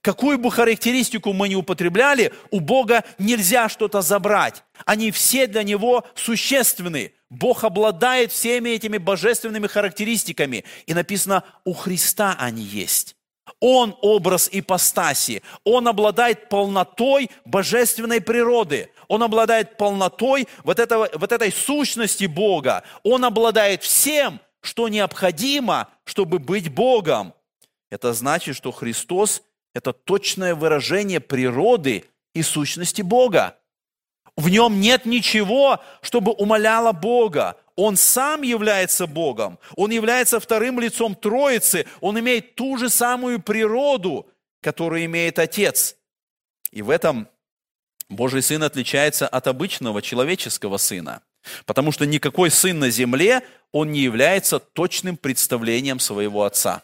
Какую 0.02 0.38
бы 0.38 0.52
характеристику 0.52 1.32
мы 1.32 1.48
ни 1.48 1.54
употребляли, 1.54 2.32
у 2.50 2.60
Бога 2.60 3.04
нельзя 3.18 3.68
что-то 3.70 4.02
забрать. 4.02 4.62
Они 4.84 5.10
все 5.10 5.46
для 5.46 5.62
Него 5.62 6.04
существенны. 6.14 7.12
Бог 7.30 7.64
обладает 7.64 8.30
всеми 8.30 8.70
этими 8.70 8.98
божественными 8.98 9.66
характеристиками. 9.66 10.64
И 10.86 10.94
написано, 10.94 11.42
у 11.64 11.72
Христа 11.72 12.36
они 12.38 12.62
есть. 12.62 13.16
Он 13.60 13.96
образ 14.02 14.48
ипостаси. 14.52 15.42
Он 15.64 15.88
обладает 15.88 16.48
полнотой 16.48 17.30
божественной 17.44 18.20
природы. 18.20 18.90
Он 19.08 19.22
обладает 19.22 19.76
полнотой 19.76 20.48
вот, 20.64 20.78
этого, 20.78 21.08
вот 21.14 21.32
этой 21.32 21.52
сущности 21.52 22.26
Бога. 22.26 22.84
Он 23.02 23.24
обладает 23.24 23.82
всем, 23.82 24.40
что 24.60 24.88
необходимо, 24.88 25.88
чтобы 26.04 26.38
быть 26.38 26.72
Богом. 26.72 27.34
Это 27.90 28.12
значит, 28.12 28.56
что 28.56 28.72
Христос– 28.72 29.42
это 29.74 29.92
точное 29.92 30.54
выражение 30.54 31.20
природы 31.20 32.04
и 32.34 32.42
сущности 32.42 33.02
Бога. 33.02 33.56
В 34.36 34.48
нем 34.48 34.80
нет 34.80 35.06
ничего, 35.06 35.80
чтобы 36.02 36.32
умоляло 36.32 36.92
Бога. 36.92 37.56
Он 37.74 37.96
сам 37.96 38.42
является 38.42 39.06
Богом. 39.06 39.58
Он 39.76 39.90
является 39.90 40.40
вторым 40.40 40.80
лицом 40.80 41.14
Троицы. 41.14 41.86
Он 42.00 42.18
имеет 42.18 42.54
ту 42.54 42.76
же 42.76 42.90
самую 42.90 43.40
природу, 43.40 44.26
которую 44.60 45.04
имеет 45.06 45.38
Отец. 45.38 45.96
И 46.70 46.82
в 46.82 46.90
этом 46.90 47.28
Божий 48.08 48.42
Сын 48.42 48.62
отличается 48.62 49.26
от 49.26 49.46
обычного 49.46 50.00
человеческого 50.02 50.76
Сына. 50.76 51.22
Потому 51.64 51.92
что 51.92 52.06
никакой 52.06 52.50
Сын 52.50 52.78
на 52.78 52.90
земле, 52.90 53.42
он 53.72 53.92
не 53.92 54.00
является 54.00 54.58
точным 54.58 55.16
представлением 55.16 56.00
своего 56.00 56.44
Отца. 56.44 56.82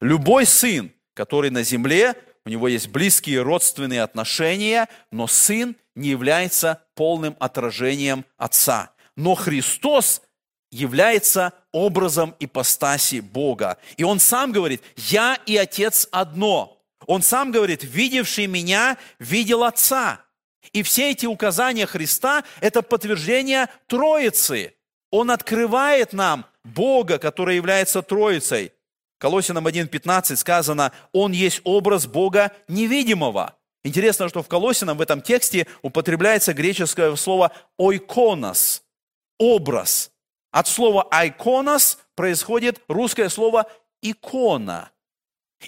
Любой 0.00 0.46
Сын, 0.46 0.92
который 1.14 1.50
на 1.50 1.62
земле, 1.62 2.14
у 2.44 2.48
него 2.48 2.68
есть 2.68 2.88
близкие 2.88 3.42
родственные 3.42 4.02
отношения, 4.02 4.88
но 5.10 5.26
Сын 5.26 5.76
не 5.94 6.08
является 6.08 6.82
полным 6.94 7.36
отражением 7.38 8.24
Отца. 8.36 8.92
Но 9.16 9.34
Христос 9.34 10.22
является 10.70 11.52
образом 11.72 12.34
ипостаси 12.38 13.20
Бога. 13.20 13.78
И 13.96 14.04
Он 14.04 14.20
сам 14.20 14.52
говорит, 14.52 14.82
«Я 14.96 15.38
и 15.46 15.56
Отец 15.56 16.08
одно». 16.10 16.79
Он 17.10 17.22
сам 17.22 17.50
говорит, 17.50 17.82
видевший 17.82 18.46
меня, 18.46 18.96
видел 19.18 19.64
Отца. 19.64 20.24
И 20.72 20.84
все 20.84 21.10
эти 21.10 21.26
указания 21.26 21.84
Христа– 21.84 22.44
это 22.60 22.82
подтверждение 22.82 23.68
Троицы. 23.88 24.74
Он 25.10 25.32
открывает 25.32 26.12
нам 26.12 26.46
Бога, 26.62 27.18
который 27.18 27.56
является 27.56 28.02
Троицей. 28.02 28.70
Колосинам 29.18 29.66
1.15 29.66 30.36
сказано, 30.36 30.92
Он 31.10 31.32
есть 31.32 31.62
образ 31.64 32.06
Бога 32.06 32.52
невидимого. 32.68 33.56
Интересно, 33.82 34.28
что 34.28 34.44
в 34.44 34.46
Колосинам 34.46 34.96
в 34.96 35.00
этом 35.00 35.20
тексте 35.20 35.66
употребляется 35.82 36.54
греческое 36.54 37.16
слово 37.16 37.50
«ойконос»– 37.76 38.84
образ. 39.40 40.12
От 40.52 40.68
слова 40.68 41.08
«айконос» 41.10 41.98
происходит 42.14 42.80
русское 42.86 43.28
слово 43.28 43.66
«икона». 44.00 44.92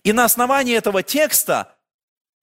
И 0.02 0.12
на 0.12 0.24
основании 0.24 0.76
этого 0.76 1.02
текста 1.02 1.76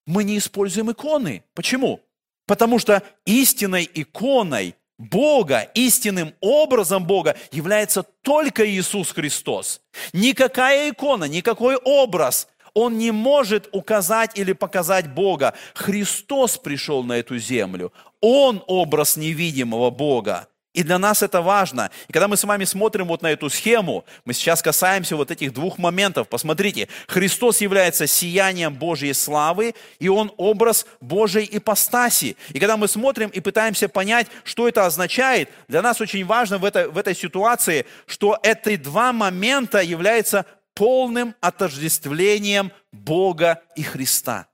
мы 0.06 0.24
не 0.24 0.38
используем 0.38 0.90
иконы. 0.90 1.44
Почему? 1.54 2.00
Потому 2.46 2.78
что 2.78 3.02
истинной 3.26 3.88
иконой 3.92 4.74
Бога, 4.98 5.60
истинным 5.74 6.34
образом 6.40 7.06
Бога 7.06 7.36
является 7.52 8.02
только 8.02 8.68
Иисус 8.68 9.12
Христос. 9.12 9.80
Никакая 10.12 10.90
икона, 10.90 11.24
никакой 11.24 11.76
образ, 11.76 12.48
он 12.74 12.98
не 12.98 13.10
может 13.10 13.68
указать 13.72 14.38
или 14.38 14.52
показать 14.52 15.12
Бога. 15.12 15.54
Христос 15.74 16.58
пришел 16.58 17.02
на 17.02 17.14
эту 17.14 17.38
землю. 17.38 17.92
Он 18.20 18.62
образ 18.66 19.16
невидимого 19.16 19.90
Бога. 19.90 20.48
И 20.72 20.84
для 20.84 20.98
нас 20.98 21.22
это 21.22 21.42
важно. 21.42 21.90
И 22.08 22.12
когда 22.12 22.28
мы 22.28 22.36
с 22.36 22.44
вами 22.44 22.64
смотрим 22.64 23.08
вот 23.08 23.22
на 23.22 23.32
эту 23.32 23.50
схему, 23.50 24.04
мы 24.24 24.32
сейчас 24.34 24.62
касаемся 24.62 25.16
вот 25.16 25.32
этих 25.32 25.52
двух 25.52 25.78
моментов. 25.78 26.28
Посмотрите, 26.28 26.88
Христос 27.08 27.60
является 27.60 28.06
сиянием 28.06 28.74
Божьей 28.74 29.12
славы, 29.12 29.74
и 29.98 30.08
Он 30.08 30.32
образ 30.36 30.86
Божьей 31.00 31.48
ипостаси. 31.50 32.36
И 32.50 32.60
когда 32.60 32.76
мы 32.76 32.86
смотрим 32.86 33.30
и 33.30 33.40
пытаемся 33.40 33.88
понять, 33.88 34.28
что 34.44 34.68
это 34.68 34.86
означает, 34.86 35.48
для 35.66 35.82
нас 35.82 36.00
очень 36.00 36.24
важно 36.24 36.58
в 36.58 36.64
этой, 36.64 36.88
в 36.88 36.96
этой 36.96 37.16
ситуации, 37.16 37.84
что 38.06 38.38
эти 38.40 38.76
два 38.76 39.12
момента 39.12 39.80
являются 39.80 40.46
полным 40.74 41.34
отождествлением 41.40 42.70
Бога 42.92 43.60
и 43.74 43.82
Христа. 43.82 44.46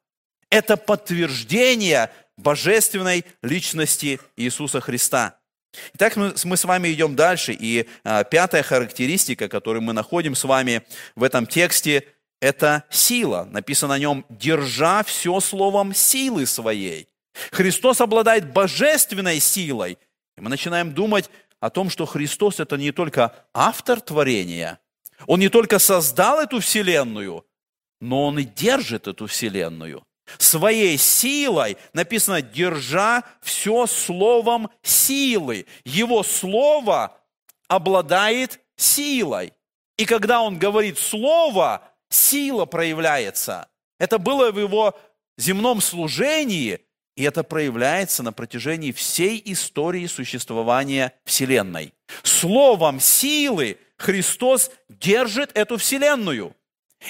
Это 0.49 0.79
подтверждение 0.79 2.11
божественной 2.39 3.27
личности 3.43 4.19
Иисуса 4.37 4.81
Христа. 4.81 5.39
Итак, 5.95 6.17
мы, 6.17 6.35
мы 6.45 6.57
с 6.57 6.65
вами 6.65 6.93
идем 6.93 7.17
дальше, 7.17 7.57
и 7.59 7.89
а, 8.05 8.25
пятая 8.25 8.63
характеристика, 8.63 9.49
которую 9.49 9.83
мы 9.83 9.93
находим 9.93 10.35
с 10.35 10.45
вами 10.45 10.83
в 11.15 11.23
этом 11.23 11.47
тексте, 11.47 12.05
это 12.41 12.85
сила. 12.91 13.49
Написано 13.51 13.95
о 13.95 13.99
нем 13.99 14.25
«держа 14.29 15.03
все 15.03 15.41
словом 15.41 15.95
силы 15.95 16.47
своей». 16.47 17.09
Христос 17.51 18.01
обладает 18.01 18.53
божественной 18.53 19.41
силой, 19.41 19.99
И 20.37 20.41
мы 20.41 20.49
начинаем 20.49 20.93
думать 20.93 21.31
о 21.61 21.71
том, 21.71 21.91
что 21.91 22.07
Христос– 22.07 22.61
это 22.61 22.77
не 22.77 22.93
только 22.93 23.35
автор 23.53 24.01
творения, 24.01 24.79
Он 25.27 25.41
не 25.41 25.49
только 25.49 25.79
создал 25.79 26.41
эту 26.41 26.61
вселенную, 26.61 27.47
но 28.01 28.27
Он 28.27 28.39
и 28.39 28.45
держит 28.45 29.07
эту 29.07 29.27
вселенную. 29.27 30.05
Своей 30.39 30.99
силой, 30.99 31.77
написано, 31.93 32.43
держа 32.43 33.25
все 33.41 33.87
словом 33.87 34.71
силы. 34.83 35.67
Его 35.85 36.23
слово 36.23 37.17
обладает 37.69 38.61
силой. 38.77 39.53
И 39.97 40.05
когда 40.05 40.43
он 40.43 40.59
говорит 40.59 40.99
слово, 40.99 41.83
сила 42.09 42.67
проявляется. 42.67 43.69
Это 43.99 44.19
было 44.19 44.51
в 44.51 44.59
его 44.59 44.99
земном 45.39 45.81
служении, 45.81 46.81
и 47.17 47.23
это 47.23 47.43
проявляется 47.43 48.23
на 48.23 48.33
протяжении 48.33 48.93
всей 48.93 49.41
истории 49.47 50.07
существования 50.07 51.15
Вселенной. 51.25 51.95
Словом 52.23 53.01
силы 53.01 53.79
Христос 53.97 54.71
держит 54.89 55.51
эту 55.55 55.79
Вселенную. 55.79 56.55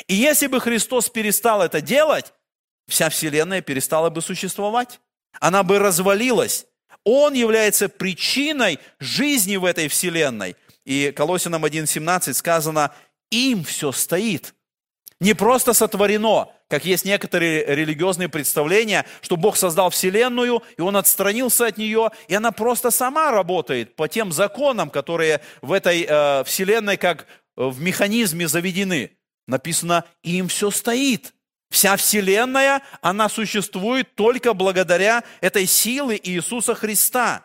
И 0.07 0.14
если 0.14 0.47
бы 0.47 0.61
Христос 0.61 1.09
перестал 1.09 1.62
это 1.62 1.81
делать, 1.81 2.33
вся 2.87 3.09
Вселенная 3.09 3.61
перестала 3.61 4.11
бы 4.11 4.22
существовать. 4.22 5.01
Она 5.41 5.62
бы 5.62 5.78
развалилась. 5.78 6.66
Он 7.05 7.34
является 7.34 7.89
причиной 7.89 8.78
жизни 8.99 9.57
в 9.57 9.64
этой 9.64 9.89
Вселенной. 9.89 10.57
И 10.84 11.12
Колосинам 11.14 11.64
1.17 11.64 12.32
сказано, 12.34 12.93
им 13.30 13.64
все 13.64 13.93
стоит. 13.93 14.55
Не 15.20 15.34
просто 15.34 15.72
сотворено, 15.72 16.49
как 16.68 16.84
есть 16.84 17.05
некоторые 17.05 17.64
религиозные 17.64 18.28
представления, 18.28 19.07
что 19.22 19.37
Бог 19.37 19.57
создал 19.57 19.91
Вселенную, 19.91 20.62
и 20.76 20.82
Он 20.82 20.97
отстранился 20.97 21.66
от 21.66 21.78
нее, 21.78 22.11
и 22.28 22.34
она 22.34 22.53
просто 22.53 22.91
сама 22.91 23.30
работает 23.30 23.97
по 23.97 24.09
тем 24.09 24.30
законам, 24.30 24.91
которые 24.91 25.41
в 25.62 25.72
этой 25.72 26.07
э, 26.09 26.45
Вселенной 26.45 26.97
как 26.97 27.26
в 27.57 27.80
механизме 27.80 28.47
заведены. 28.47 29.16
Написано, 29.47 30.05
им 30.22 30.49
все 30.49 30.70
стоит. 30.70 31.32
Вся 31.71 31.97
Вселенная, 31.97 32.83
она 33.01 33.29
существует 33.29 34.14
только 34.14 34.55
благодаря 34.55 35.25
этой 35.41 35.67
силы 35.67 36.19
Иисуса 36.23 36.75
Христа. 36.75 37.45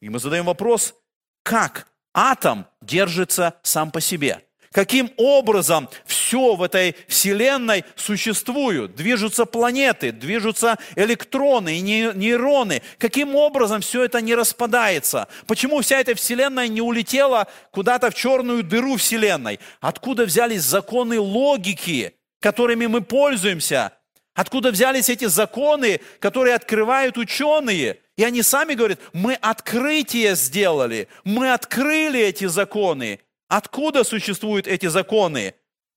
И 0.00 0.08
мы 0.08 0.18
задаем 0.18 0.46
вопрос, 0.46 0.94
как 1.42 1.88
атом 2.14 2.66
держится 2.80 3.54
сам 3.62 3.90
по 3.90 4.00
себе? 4.00 4.44
Каким 4.72 5.10
образом 5.16 5.88
все 6.06 6.54
в 6.54 6.62
этой 6.62 6.94
Вселенной 7.08 7.84
существует? 7.96 8.94
Движутся 8.94 9.44
планеты, 9.44 10.12
движутся 10.12 10.78
электроны 10.94 11.78
и 11.78 11.80
нейроны. 11.80 12.80
Каким 12.98 13.34
образом 13.34 13.80
все 13.80 14.04
это 14.04 14.20
не 14.20 14.36
распадается? 14.36 15.26
Почему 15.48 15.80
вся 15.80 15.98
эта 15.98 16.14
Вселенная 16.14 16.68
не 16.68 16.82
улетела 16.82 17.48
куда-то 17.72 18.12
в 18.12 18.14
черную 18.14 18.62
дыру 18.62 18.96
Вселенной? 18.96 19.58
Откуда 19.80 20.24
взялись 20.24 20.62
законы 20.62 21.18
логики, 21.18 22.14
которыми 22.40 22.86
мы 22.86 23.02
пользуемся? 23.02 23.92
Откуда 24.34 24.70
взялись 24.70 25.08
эти 25.08 25.26
законы, 25.26 26.00
которые 26.18 26.54
открывают 26.54 27.18
ученые? 27.18 27.98
И 28.16 28.24
они 28.24 28.42
сами 28.42 28.74
говорят, 28.74 29.00
мы 29.12 29.34
открытие 29.34 30.34
сделали, 30.34 31.08
мы 31.24 31.52
открыли 31.52 32.20
эти 32.20 32.46
законы. 32.46 33.20
Откуда 33.48 34.04
существуют 34.04 34.66
эти 34.66 34.86
законы? 34.86 35.54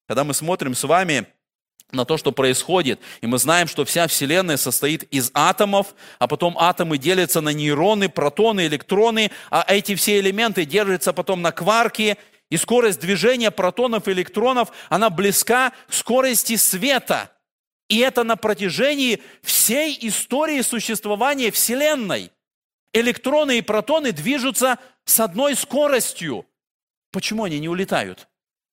Когда 0.08 0.24
мы 0.24 0.34
смотрим 0.34 0.74
с 0.74 0.84
вами 0.84 1.26
на 1.92 2.06
то, 2.06 2.18
что 2.18 2.32
происходит, 2.32 3.00
и 3.22 3.28
мы 3.28 3.38
знаем, 3.38 3.68
что 3.68 3.86
вся 3.86 4.08
Вселенная 4.08 4.58
состоит 4.58 5.04
из 5.04 5.32
атомов, 5.34 5.94
а 6.18 6.28
потом 6.28 6.58
атомы 6.58 6.98
делятся 6.98 7.40
на 7.42 7.50
нейроны, 7.50 8.10
протоны, 8.10 8.66
электроны, 8.66 9.32
а 9.50 9.64
эти 9.68 9.96
все 9.96 10.20
элементы 10.20 10.66
держатся 10.66 11.14
потом 11.14 11.42
на 11.42 11.52
кварки, 11.52 12.18
и 12.54 12.58
скорость 12.58 13.00
движения 13.00 13.52
протонов 13.52 14.08
и 14.08 14.12
электронов, 14.12 14.70
она 14.90 15.10
близка 15.10 15.72
к 15.88 15.94
скорости 15.94 16.56
света. 16.56 17.32
И 17.90 18.00
это 18.00 18.24
на 18.24 18.36
протяжении 18.36 19.22
всей 19.42 19.98
истории 20.02 20.62
существования 20.62 21.52
Вселенной. 21.52 22.32
Электроны 22.94 23.58
и 23.58 23.62
протоны 23.62 24.12
движутся 24.12 24.80
с 25.06 25.20
одной 25.20 25.56
скоростью– 25.56 26.46
Почему 27.14 27.44
они 27.44 27.60
не 27.60 27.70
улетают? 27.70 28.28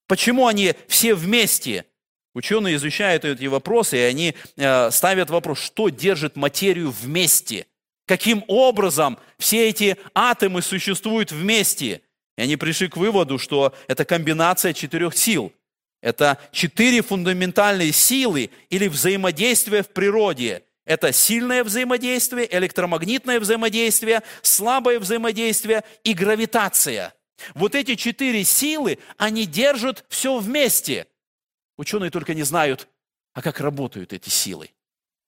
Почему 0.08 0.46
они 0.46 0.74
все 0.88 1.14
вместе? 1.14 1.84
Ученые 2.34 2.76
изучают 2.76 3.24
эти 3.26 3.44
вопросы, 3.44 3.98
и 3.98 4.00
они 4.00 4.34
э, 4.56 4.90
ставят 4.90 5.28
вопрос, 5.28 5.60
что 5.60 5.90
держит 5.90 6.36
материю 6.36 6.90
вместе? 6.90 7.66
Каким 8.06 8.42
образом 8.48 9.18
все 9.38 9.68
эти 9.68 9.98
атомы 10.14 10.62
существуют 10.62 11.32
вместе? 11.32 12.00
И 12.40 12.42
они 12.42 12.56
пришли 12.56 12.88
к 12.88 12.96
выводу, 12.96 13.38
что 13.38 13.74
это 13.86 14.06
комбинация 14.06 14.72
четырех 14.72 15.14
сил. 15.14 15.52
Это 16.00 16.38
четыре 16.52 17.02
фундаментальные 17.02 17.92
силы 17.92 18.48
или 18.70 18.88
взаимодействия 18.88 19.82
в 19.82 19.88
природе. 19.88 20.62
Это 20.86 21.12
сильное 21.12 21.62
взаимодействие, 21.62 22.48
электромагнитное 22.50 23.40
взаимодействие, 23.40 24.22
слабое 24.40 24.98
взаимодействие 24.98 25.84
и 26.02 26.14
гравитация– 26.14 27.12
вот 27.54 27.74
эти 27.74 27.94
четыре 27.94 28.42
силы, 28.42 28.98
они 29.18 29.44
держат 29.44 30.06
все 30.08 30.38
вместе. 30.38 31.06
Ученые 31.76 32.10
только 32.10 32.32
не 32.32 32.42
знают, 32.42 32.88
а 33.34 33.42
как 33.42 33.60
работают 33.60 34.14
эти 34.14 34.30
силы. 34.30 34.70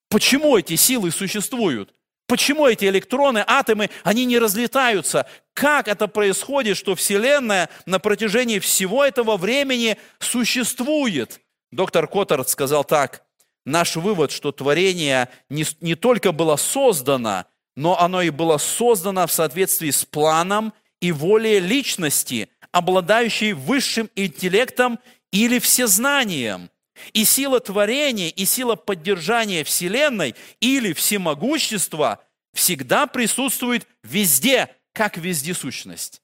Почему 0.08 0.56
эти 0.56 0.76
силы 0.76 1.10
существуют? 1.10 1.94
Почему 2.32 2.66
эти 2.66 2.86
электроны, 2.86 3.44
атомы, 3.46 3.90
они 4.04 4.24
не 4.24 4.38
разлетаются? 4.38 5.26
Как 5.52 5.86
это 5.86 6.08
происходит, 6.08 6.78
что 6.78 6.94
Вселенная 6.94 7.68
на 7.84 7.98
протяжении 7.98 8.58
всего 8.58 9.04
этого 9.04 9.36
времени 9.36 9.98
существует? 10.18 11.42
Доктор 11.72 12.08
Коттард 12.08 12.48
сказал 12.48 12.84
так, 12.84 13.22
наш 13.66 13.96
вывод, 13.96 14.32
что 14.32 14.50
творение 14.50 15.28
не, 15.50 15.66
не 15.82 15.94
только 15.94 16.32
было 16.32 16.56
создано, 16.56 17.44
но 17.76 18.00
оно 18.00 18.22
и 18.22 18.30
было 18.30 18.56
создано 18.56 19.26
в 19.26 19.32
соответствии 19.32 19.90
с 19.90 20.06
планом 20.06 20.72
и 21.02 21.12
воле 21.12 21.60
личности, 21.60 22.48
обладающей 22.70 23.52
высшим 23.52 24.08
интеллектом 24.16 25.00
или 25.32 25.58
всезнанием. 25.58 26.70
И 27.12 27.24
сила 27.24 27.60
творения, 27.60 28.28
и 28.28 28.44
сила 28.44 28.76
поддержания 28.76 29.64
Вселенной 29.64 30.34
или 30.60 30.92
всемогущества 30.92 32.20
всегда 32.52 33.06
присутствует 33.06 33.86
везде, 34.02 34.68
как 34.92 35.16
вездесущность. 35.16 36.22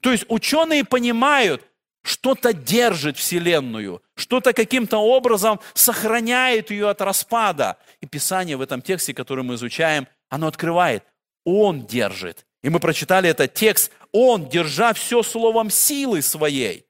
То 0.00 0.12
есть 0.12 0.24
ученые 0.28 0.84
понимают, 0.84 1.64
что-то 2.02 2.52
держит 2.52 3.16
Вселенную, 3.18 4.02
что-то 4.14 4.52
каким-то 4.52 4.98
образом 4.98 5.60
сохраняет 5.74 6.70
ее 6.70 6.88
от 6.88 7.00
распада. 7.00 7.76
И 8.00 8.06
Писание 8.06 8.56
в 8.56 8.62
этом 8.62 8.80
тексте, 8.80 9.12
который 9.12 9.44
мы 9.44 9.54
изучаем, 9.54 10.06
оно 10.28 10.46
открывает. 10.46 11.04
Он 11.44 11.86
держит. 11.86 12.46
И 12.62 12.68
мы 12.68 12.78
прочитали 12.78 13.28
этот 13.28 13.54
текст, 13.54 13.90
Он, 14.12 14.48
держа 14.48 14.92
все 14.92 15.22
словом 15.22 15.70
силы 15.70 16.22
своей. 16.22 16.86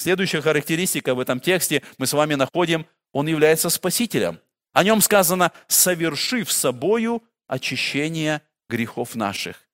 Следующая 0.00 0.40
характеристика 0.40 1.14
в 1.14 1.20
этом 1.20 1.40
тексте 1.40 1.82
мы 1.98 2.06
с 2.06 2.14
вами 2.14 2.34
находим, 2.34 2.86
Он 3.12 3.26
является 3.26 3.68
Спасителем. 3.68 4.40
О 4.72 4.82
нем 4.82 5.02
сказано, 5.02 5.52
совершив 5.68 6.50
собою 6.50 7.22
очищение 7.46 8.40
грехов 8.70 9.14
наших. 9.14 9.68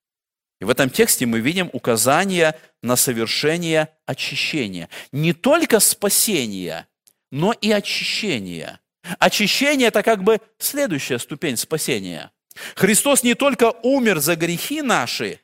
И 0.61 0.64
в 0.64 0.70
этом 0.70 0.91
тексте 0.91 1.27
мы 1.27 1.39
видим 1.39 1.70
указание 1.72 2.59
на 2.83 2.97
совершение 2.97 3.91
очищения. 4.05 4.89
Не 5.12 5.33
только 5.33 5.79
спасения, 5.79 6.89
но 7.31 7.53
и 7.53 7.70
очищения. 7.70 8.81
Очищение– 9.20 9.89
это 9.91 10.03
как 10.03 10.24
бы 10.24 10.41
следующая 10.59 11.20
ступень 11.20 11.57
спасения– 11.57 12.33
Христос 12.74 13.22
не 13.22 13.35
только 13.35 13.70
умер 13.83 14.18
за 14.18 14.35
грехи 14.35 14.81
наши, 14.83 15.41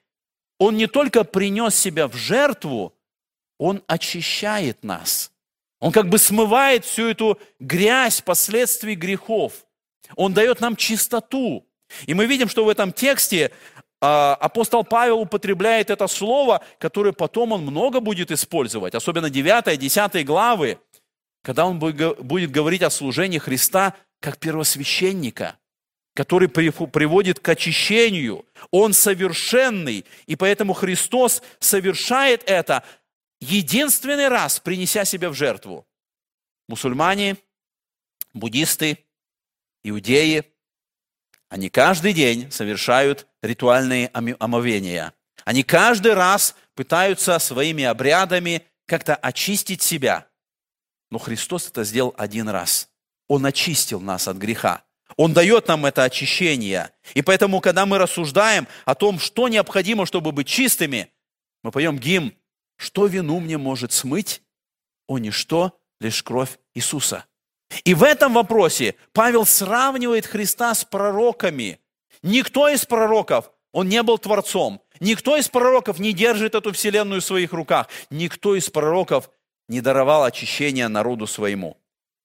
Он 0.59 0.77
не 0.77 0.87
только 0.87 1.25
принес 1.25 1.75
себя 1.75 2.09
в 2.09 2.17
жертву, 2.17 2.95
Он 3.63 3.81
очищает 3.87 4.83
нас. 4.83 5.31
Он 5.79 5.93
как 5.93 6.09
бы 6.09 6.19
смывает 6.19 6.85
всю 6.85 7.07
эту 7.07 7.39
грязь 7.61 8.21
последствий 8.21 8.97
грехов. 8.97 9.53
Он 10.17 10.35
дает 10.35 10.61
нам 10.61 10.75
чистоту. 10.75 11.65
И 12.07 12.15
мы 12.15 12.27
видим, 12.27 12.49
что 12.49 12.65
в 12.65 12.69
этом 12.69 12.93
тексте 12.93 13.53
а, 14.01 14.35
апостол 14.35 14.83
Павел 14.83 15.21
употребляет 15.21 15.91
это 15.91 16.09
слово, 16.09 16.65
которое 16.81 17.13
потом 17.13 17.53
он 17.53 17.63
много 17.63 18.01
будет 18.01 18.33
использовать, 18.33 18.97
особенно 18.97 19.31
9 19.31 19.79
10 19.79 20.27
главы, 20.27 20.81
когда 21.45 21.65
он 21.65 21.79
будет 21.79 22.51
говорить 22.51 22.83
о 22.83 22.91
служении 22.91 23.39
Христа 23.39 23.95
как 24.19 24.39
первосвященника– 24.39 25.55
который 26.15 26.49
приводит 26.49 27.41
к 27.41 27.49
очищению. 27.49 28.45
Он 28.71 28.93
совершенный, 28.93 30.05
и 30.27 30.37
поэтому 30.37 30.75
Христос 30.75 31.43
совершает 31.59 32.43
это 32.47 32.85
единственный 33.43 34.29
раз, 34.29 34.61
принеся 34.61 35.05
себя 35.05 35.29
в 35.29 35.35
жертву. 35.35 35.87
Мусульмане, 36.69 37.37
буддисты, 38.33 39.05
иудеи, 39.83 40.45
они 41.49 41.69
каждый 41.69 42.15
день 42.15 42.51
совершают 42.51 43.27
ритуальные 43.43 44.11
омовения. 44.15 45.13
Они 45.45 45.63
каждый 45.65 46.15
раз 46.15 46.55
пытаются 46.75 47.39
своими 47.39 47.85
обрядами 47.85 48.65
как-то 48.87 49.15
очистить 49.17 49.83
себя. 49.83 50.29
Но 51.11 51.19
Христос 51.19 51.69
это 51.69 51.85
сделал 51.85 52.15
один 52.17 52.49
раз. 52.49 52.89
Он 53.29 53.45
очистил 53.45 54.01
нас 54.01 54.29
от 54.29 54.37
греха. 54.37 54.85
Он 55.17 55.35
дает 55.35 55.69
нам 55.69 55.85
это 55.85 56.05
очищение. 56.05 56.91
И 57.13 57.21
поэтому, 57.21 57.61
когда 57.61 57.85
мы 57.85 57.99
рассуждаем 57.99 58.67
о 58.87 58.95
том, 58.95 59.19
что 59.19 59.49
необходимо, 59.49 60.07
чтобы 60.07 60.33
быть 60.33 60.47
чистыми, 60.47 61.13
мы 61.63 61.71
поем 61.71 61.99
гимн 61.99 62.33
«Что 62.77 63.07
вину 63.07 63.41
мне 63.41 63.59
может 63.59 63.93
смыть? 63.93 64.43
О, 65.07 65.19
ничто, 65.19 65.79
лишь 66.01 66.23
кровь 66.23 66.59
Иисуса». 66.75 67.25
И 67.85 67.95
в 67.95 68.03
этом 68.03 68.35
вопросе 68.35 68.97
Павел 69.13 69.47
сравнивает 69.47 70.27
Христа 70.27 70.75
с 70.75 70.85
пророками. 70.85 71.81
Никто 72.23 72.69
из 72.69 72.85
пророков, 72.85 73.51
он 73.73 73.89
не 73.89 74.03
был 74.03 74.19
творцом, 74.19 74.83
никто 75.01 75.37
из 75.37 75.49
пророков 75.49 75.99
не 75.99 76.13
держит 76.13 76.55
эту 76.55 76.73
вселенную 76.73 77.21
в 77.21 77.25
своих 77.25 77.53
руках, 77.53 77.89
никто 78.11 78.55
из 78.55 78.69
пророков 78.69 79.31
не 79.69 79.81
даровал 79.81 80.25
очищения 80.25 80.89
народу 80.89 81.27
своему. 81.27 81.79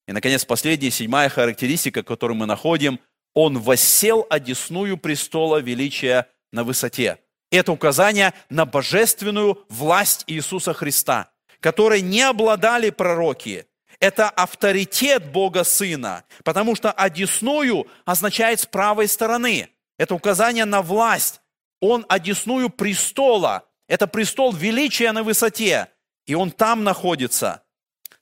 И, 0.07 0.11
наконец, 0.11 0.45
последняя, 0.45 0.91
седьмая 0.91 1.29
характеристика, 1.29 2.03
которую 2.03 2.37
мы 2.37 2.45
находим, 2.45 2.99
он 3.33 3.59
воссел 3.59 4.25
одесную 4.29 4.97
престола 4.97 5.57
величия 5.61 6.27
на 6.51 6.63
высоте. 6.63 7.19
Это 7.51 7.71
указание 7.71 8.33
на 8.49 8.65
божественную 8.65 9.65
власть 9.69 10.23
Иисуса 10.27 10.73
Христа, 10.73 11.31
которой 11.59 12.01
не 12.01 12.21
обладали 12.21 12.89
пророки. 12.89 13.67
Это 13.99 14.29
авторитет 14.29 15.31
Бога 15.31 15.63
Сына, 15.63 16.23
потому 16.43 16.75
что 16.75 16.91
одесную 16.91 17.87
означает 18.05 18.59
с 18.59 18.65
правой 18.65 19.07
стороны. 19.07 19.69
Это 19.97 20.13
указание 20.13 20.65
на 20.65 20.81
власть. 20.81 21.41
Он 21.79 22.05
одесную 22.09 22.69
престола. 22.69 23.65
Это 23.87 24.07
престол 24.07 24.53
величия 24.53 25.11
на 25.11 25.23
высоте. 25.23 25.87
И 26.25 26.35
он 26.35 26.51
там 26.51 26.83
находится– 26.83 27.63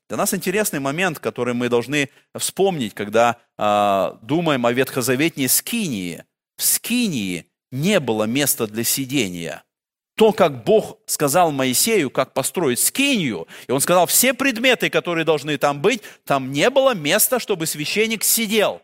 для 0.08 0.18
нас 0.18 0.34
интересный 0.36 0.80
момент, 0.80 1.18
который 1.20 1.56
мы 1.56 1.68
должны 1.68 2.10
вспомнить, 2.38 2.94
когда 2.94 3.38
э, 3.58 4.18
думаем 4.22 4.66
о 4.66 4.72
ветхозаветней 4.72 5.50
скинии. 5.50 6.24
В 6.58 6.64
скинии 6.64 7.48
не 7.82 8.00
было 8.00 8.24
места 8.24 8.68
для 8.68 8.84
сидения. 8.84 9.64
То, 10.16 10.32
как 10.32 10.64
Бог 10.64 10.98
сказал 11.08 11.52
Моисею, 11.52 12.10
как 12.10 12.34
построить 12.34 12.80
скинию, 12.80 13.48
и 13.68 13.72
он 13.72 13.82
сказал, 13.82 14.06
все 14.06 14.34
предметы, 14.34 14.90
которые 14.90 15.26
должны 15.26 15.58
там 15.58 15.82
быть, 15.82 16.02
там 16.24 16.52
не 16.52 16.70
было 16.70 16.96
места, 16.96 17.40
чтобы 17.40 17.66
священник 17.66 18.24
сидел. 18.24 18.82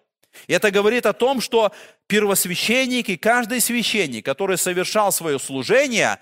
И 0.47 0.53
это 0.53 0.71
говорит 0.71 1.05
о 1.05 1.13
том, 1.13 1.39
что 1.39 1.71
первосвященник 2.07 3.09
и 3.09 3.17
каждый 3.17 3.61
священник, 3.61 4.25
который 4.25 4.57
совершал 4.57 5.13
свое 5.13 5.39
служение, 5.39 6.19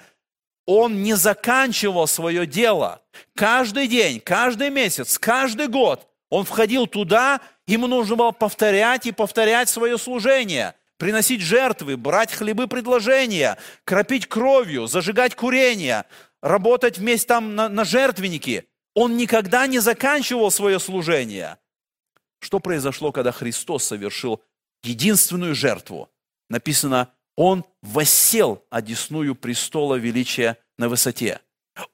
он 0.67 1.01
не 1.01 1.15
заканчивал 1.15 2.05
свое 2.05 2.45
дело. 2.45 3.01
Каждый 3.35 3.87
день, 3.87 4.19
каждый 4.19 4.69
месяц, 4.69 5.17
каждый 5.17 5.67
год 5.67 6.07
он 6.29 6.45
входил 6.45 6.85
туда, 6.85 7.41
ему 7.65 7.87
нужно 7.87 8.15
было 8.15 8.31
повторять 8.31 9.07
и 9.07 9.11
повторять 9.11 9.69
свое 9.69 9.97
служение, 9.97 10.75
приносить 10.99 11.41
жертвы, 11.41 11.97
брать 11.97 12.33
хлебы 12.33 12.67
предложения, 12.67 13.57
кропить 13.85 14.27
кровью, 14.27 14.85
зажигать 14.85 15.33
курение, 15.33 16.03
работать 16.43 16.99
вместе 16.99 17.27
там 17.27 17.55
на, 17.55 17.69
на 17.69 17.85
жертвеннике. 17.85 18.65
Он 18.93 19.15
никогда 19.17 19.65
не 19.65 19.79
заканчивал 19.79 20.51
свое 20.51 20.77
служение. 20.77 21.57
Что 22.39 22.59
произошло, 22.59 23.11
когда 23.11 23.31
Христос 23.31 23.85
совершил 23.85 24.43
единственную 24.83 25.55
жертву? 25.55 26.09
Написано, 26.49 27.11
он 27.37 27.63
воссел 27.81 28.65
одесную 28.69 29.35
престола 29.35 29.95
величия 29.95 30.57
на 30.77 30.89
высоте. 30.89 31.39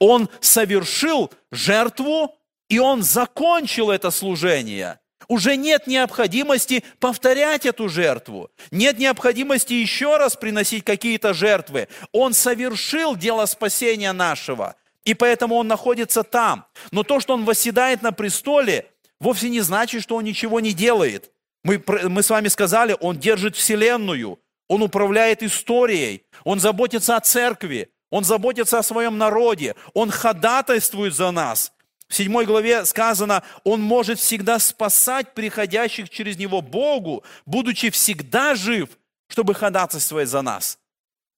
Он 0.00 0.28
совершил 0.40 1.32
жертву, 1.52 2.34
и 2.68 2.80
он 2.80 3.04
закончил 3.04 3.92
это 3.92 4.10
служение. 4.10 4.98
Уже 5.28 5.56
нет 5.56 5.86
необходимости 5.86 6.84
повторять 7.00 7.66
эту 7.66 7.88
жертву. 7.88 8.50
Нет 8.70 8.98
необходимости 8.98 9.72
еще 9.72 10.16
раз 10.16 10.36
приносить 10.36 10.84
какие-то 10.84 11.34
жертвы. 11.34 11.88
Он 12.12 12.32
совершил 12.32 13.16
дело 13.16 13.46
спасения 13.46 14.12
нашего. 14.12 14.76
И 15.04 15.14
поэтому 15.14 15.56
он 15.56 15.68
находится 15.68 16.22
там. 16.22 16.66
Но 16.90 17.02
то, 17.02 17.20
что 17.20 17.34
он 17.34 17.44
восседает 17.44 18.02
на 18.02 18.12
престоле, 18.12 18.86
вовсе 19.20 19.48
не 19.48 19.60
значит, 19.60 20.02
что 20.02 20.16
он 20.16 20.24
ничего 20.24 20.60
не 20.60 20.72
делает. 20.72 21.30
Мы, 21.64 21.82
мы 22.08 22.22
с 22.22 22.30
вами 22.30 22.48
сказали, 22.48 22.96
он 23.00 23.18
держит 23.18 23.56
вселенную. 23.56 24.38
Он 24.68 24.82
управляет 24.82 25.42
историей, 25.42 26.24
он 26.44 26.58
заботится 26.58 27.16
о 27.16 27.20
церкви, 27.20 27.90
он 28.10 28.24
заботится 28.24 28.78
о 28.78 28.82
своем 28.82 29.16
народе, 29.16 29.76
он 29.94 30.10
ходатайствует 30.10 31.14
за 31.14 31.30
нас. 31.30 31.72
В 32.08 32.14
седьмой 32.14 32.46
главе 32.46 32.84
сказано, 32.84 33.42
он 33.64 33.82
может 33.82 34.18
всегда 34.18 34.58
спасать 34.58 35.34
приходящих 35.34 36.08
через 36.08 36.36
него 36.36 36.62
Богу, 36.62 37.24
будучи 37.46 37.90
всегда 37.90 38.54
жив, 38.54 38.90
чтобы 39.28 39.54
ходатайствовать 39.54 40.28
за 40.28 40.42
нас. 40.42 40.78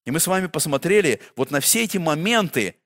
И 0.05 0.11
мы 0.11 0.21
с 0.21 0.27
вами 0.27 0.47
посмотрели 0.47 1.21
вот 1.37 1.51
на 1.51 1.61
все 1.61 1.85
эти 1.85 1.99
моменты, 1.99 2.77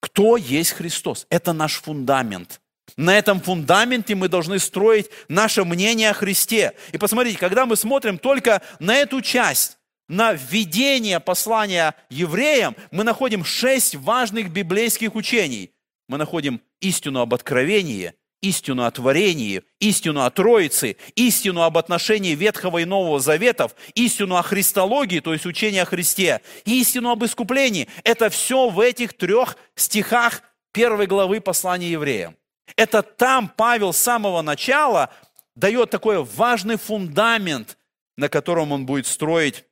кто 0.00 0.36
есть 0.36 0.72
Христос. 0.72 1.26
Это 1.28 1.52
наш 1.52 1.80
фундамент. 1.80 2.60
На 2.96 3.18
этом 3.18 3.40
фундаменте 3.40 4.14
мы 4.14 4.28
должны 4.28 4.58
строить 4.58 5.10
наше 5.28 5.64
мнение 5.64 6.10
о 6.10 6.14
Христе. 6.14 6.74
И 6.92 6.98
посмотрите, 6.98 7.38
когда 7.38 7.66
мы 7.66 7.76
смотрим 7.76 8.18
только 8.18 8.62
на 8.78 8.96
эту 8.96 9.20
часть, 9.20 9.78
на 10.08 10.32
введение 10.32 11.20
послания 11.20 11.94
евреям, 12.08 12.76
мы 12.90 13.04
находим 13.04 13.44
шесть 13.44 13.94
важных 13.94 14.50
библейских 14.50 15.14
учений. 15.14 15.72
Мы 16.08 16.16
находим 16.16 16.62
истину 16.80 17.20
об 17.20 17.34
откровении, 17.34 18.14
истину 18.40 18.84
о 18.84 18.90
творении, 18.90 19.62
истину 19.80 20.22
о 20.22 20.30
Троице, 20.30 20.96
истину 21.16 21.62
об 21.62 21.76
отношении 21.78 22.34
Ветхого 22.34 22.78
и 22.78 22.84
Нового 22.84 23.20
Заветов, 23.20 23.74
истину 23.94 24.36
о 24.36 24.42
Христологии, 24.42 25.20
то 25.20 25.32
есть 25.32 25.46
учение 25.46 25.82
о 25.82 25.86
Христе, 25.86 26.40
истину 26.64 27.10
об 27.10 27.24
искуплении. 27.24 27.88
Это 28.04 28.30
все 28.30 28.68
в 28.68 28.80
этих 28.80 29.14
трех 29.14 29.56
стихах 29.74 30.42
первой 30.72 31.06
главы 31.06 31.40
послания 31.40 31.90
евреям. 31.90 32.36
Это 32.76 33.02
там 33.02 33.48
Павел 33.48 33.92
с 33.92 33.98
самого 33.98 34.42
начала 34.42 35.10
дает 35.56 35.90
такой 35.90 36.22
важный 36.22 36.76
фундамент, 36.76 37.78
на 38.16 38.28
котором 38.28 38.72
он 38.72 38.86
будет 38.86 39.06
строить 39.06 39.64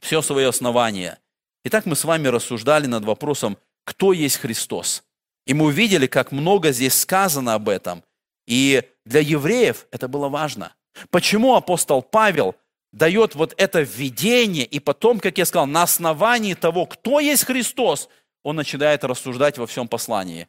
все 0.00 0.20
свое 0.20 0.48
основание. 0.48 1.18
Итак, 1.64 1.86
мы 1.86 1.94
с 1.94 2.04
вами 2.04 2.28
рассуждали 2.28 2.86
над 2.86 3.04
вопросом, 3.04 3.56
кто 3.84 4.12
есть 4.12 4.38
Христос. 4.38 5.04
И 5.46 5.54
мы 5.54 5.66
увидели, 5.66 6.06
как 6.06 6.32
много 6.32 6.72
здесь 6.72 6.94
сказано 6.94 7.54
об 7.54 7.68
этом. 7.68 8.04
И 8.46 8.82
для 9.04 9.20
евреев 9.20 9.86
это 9.90 10.08
было 10.08 10.28
важно. 10.28 10.74
Почему 11.10 11.54
апостол 11.54 12.02
Павел 12.02 12.54
дает 12.92 13.34
вот 13.34 13.54
это 13.56 13.80
введение, 13.80 14.64
и 14.64 14.78
потом, 14.78 15.18
как 15.18 15.38
я 15.38 15.46
сказал, 15.46 15.66
на 15.66 15.82
основании 15.82 16.54
того, 16.54 16.86
кто 16.86 17.20
есть 17.20 17.44
Христос, 17.44 18.08
он 18.42 18.56
начинает 18.56 19.04
рассуждать 19.04 19.58
во 19.58 19.66
всем 19.66 19.88
послании. 19.88 20.48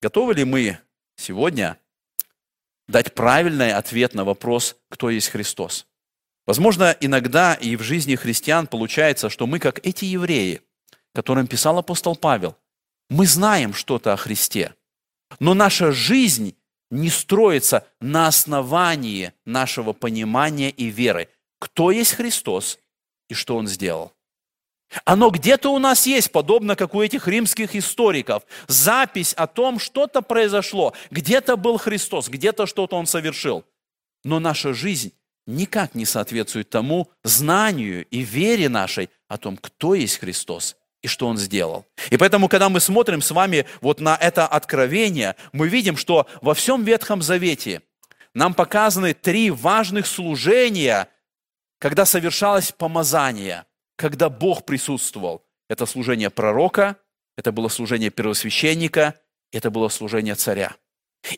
Готовы 0.00 0.34
ли 0.34 0.44
мы 0.44 0.78
сегодня 1.16 1.78
дать 2.86 3.14
правильный 3.14 3.72
ответ 3.72 4.14
на 4.14 4.24
вопрос, 4.24 4.76
кто 4.88 5.10
есть 5.10 5.28
Христос? 5.28 5.86
Возможно, 6.46 6.96
иногда 7.00 7.54
и 7.54 7.76
в 7.76 7.82
жизни 7.82 8.16
христиан 8.16 8.66
получается, 8.66 9.30
что 9.30 9.46
мы, 9.46 9.58
как 9.58 9.84
эти 9.86 10.04
евреи, 10.04 10.60
которым 11.14 11.46
писал 11.46 11.78
апостол 11.78 12.16
Павел, 12.16 12.56
мы 13.12 13.26
знаем 13.26 13.74
что-то 13.74 14.14
о 14.14 14.16
Христе, 14.16 14.74
но 15.38 15.52
наша 15.52 15.92
жизнь 15.92 16.56
не 16.90 17.10
строится 17.10 17.86
на 18.00 18.26
основании 18.26 19.34
нашего 19.44 19.92
понимания 19.92 20.70
и 20.70 20.86
веры, 20.86 21.28
кто 21.58 21.90
есть 21.90 22.14
Христос 22.14 22.78
и 23.28 23.34
что 23.34 23.56
Он 23.56 23.68
сделал. 23.68 24.12
Оно 25.04 25.30
где-то 25.30 25.70
у 25.70 25.78
нас 25.78 26.06
есть, 26.06 26.32
подобно 26.32 26.74
как 26.74 26.94
у 26.94 27.02
этих 27.02 27.28
римских 27.28 27.76
историков. 27.76 28.44
Запись 28.66 29.32
о 29.34 29.46
том, 29.46 29.78
что-то 29.78 30.20
произошло. 30.20 30.92
Где-то 31.10 31.56
был 31.56 31.78
Христос, 31.78 32.28
где-то 32.28 32.66
что-то 32.66 32.96
Он 32.96 33.06
совершил. 33.06 33.64
Но 34.24 34.38
наша 34.38 34.74
жизнь 34.74 35.12
никак 35.46 35.94
не 35.94 36.04
соответствует 36.04 36.70
тому 36.70 37.10
знанию 37.24 38.06
и 38.06 38.20
вере 38.20 38.68
нашей 38.68 39.08
о 39.28 39.38
том, 39.38 39.56
кто 39.56 39.94
есть 39.94 40.18
Христос 40.18 40.76
и 41.02 41.08
что 41.08 41.26
Он 41.26 41.36
сделал. 41.36 41.84
И 42.10 42.16
поэтому, 42.16 42.48
когда 42.48 42.68
мы 42.68 42.80
смотрим 42.80 43.20
с 43.22 43.30
вами 43.30 43.66
вот 43.80 44.00
на 44.00 44.16
это 44.16 44.46
откровение, 44.46 45.36
мы 45.52 45.68
видим, 45.68 45.96
что 45.96 46.26
во 46.40 46.54
всем 46.54 46.84
Ветхом 46.84 47.22
Завете 47.22 47.82
нам 48.34 48.54
показаны 48.54 49.12
три 49.14 49.50
важных 49.50 50.06
служения, 50.06 51.08
когда 51.78 52.04
совершалось 52.04 52.72
помазание– 52.72 53.66
когда 54.02 54.28
Бог 54.28 54.64
присутствовал. 54.64 55.44
Это 55.68 55.86
служение 55.86 56.28
пророка, 56.28 56.96
это 57.36 57.52
было 57.52 57.68
служение 57.68 58.10
первосвященника, 58.10 59.14
это 59.52 59.70
было 59.70 59.88
служение 59.88 60.34
царя. 60.34 60.74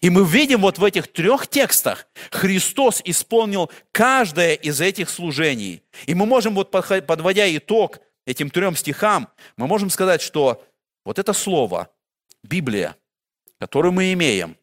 И 0.00 0.08
мы 0.08 0.24
видим 0.24 0.62
вот 0.62 0.78
в 0.78 0.84
этих 0.84 1.12
трех 1.12 1.46
текстах, 1.46 2.06
Христос 2.30 3.02
исполнил 3.04 3.70
каждое 3.92 4.54
из 4.54 4.80
этих 4.80 5.10
служений. 5.10 5.82
И 6.06 6.14
мы 6.14 6.24
можем, 6.24 6.54
вот 6.54 6.70
подводя 6.70 7.54
итог 7.54 7.98
этим 8.26 8.50
трем 8.50 8.76
стихам, 8.76 9.28
мы 9.56 9.66
можем 9.66 9.90
сказать, 9.90 10.22
что 10.22 10.64
вот 11.04 11.18
это 11.18 11.32
слово, 11.32 11.88
Библия, 12.42 12.96
которое 13.58 13.90
мы 13.90 14.12
имеем, 14.12 14.56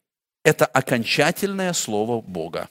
это 0.43 0.65
окончательное 0.65 1.73
слово 1.73 2.21
Бога. 2.21 2.69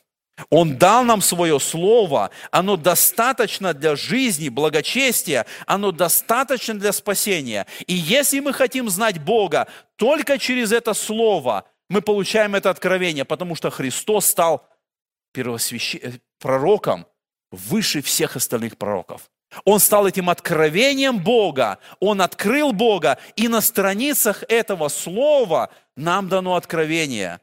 Он 0.49 0.79
дал 0.79 1.05
нам 1.05 1.21
свое 1.21 1.61
слово, 1.61 2.31
оно 2.51 2.77
достаточно 2.77 3.75
для 3.75 3.95
жизни, 3.95 4.49
благочестия, 4.49 5.47
оно 5.67 5.93
достаточно 5.93 6.75
для 6.75 6.93
спасения. 6.93 7.67
И 7.87 7.95
если 7.95 8.41
мы 8.41 8.53
хотим 8.53 8.89
знать 8.89 9.21
Бога, 9.21 9.69
только 9.97 10.39
через 10.39 10.73
это 10.73 10.95
слово 10.95 11.67
мы 11.89 12.01
получаем 12.01 12.55
это 12.55 12.71
откровение, 12.71 13.25
потому 13.25 13.55
что 13.55 13.71
Христос 13.71 14.27
стал 14.27 14.67
первосвящ... 15.33 15.97
Э, 15.97 16.13
пророком 16.39 17.07
выше 17.51 18.01
всех 18.01 18.37
остальных 18.37 18.79
пророков. 18.79 19.31
Он 19.65 19.81
стал 19.81 20.07
этим 20.07 20.31
откровением 20.31 21.19
Бога, 21.19 21.79
Он 21.99 22.23
открыл 22.23 22.73
Бога, 22.73 23.19
и 23.37 23.49
на 23.49 23.61
страницах 23.61 24.45
этого 24.49 24.89
слова 24.89 25.71
нам 25.97 26.29
дано 26.29 26.55
откровение. 26.55 27.41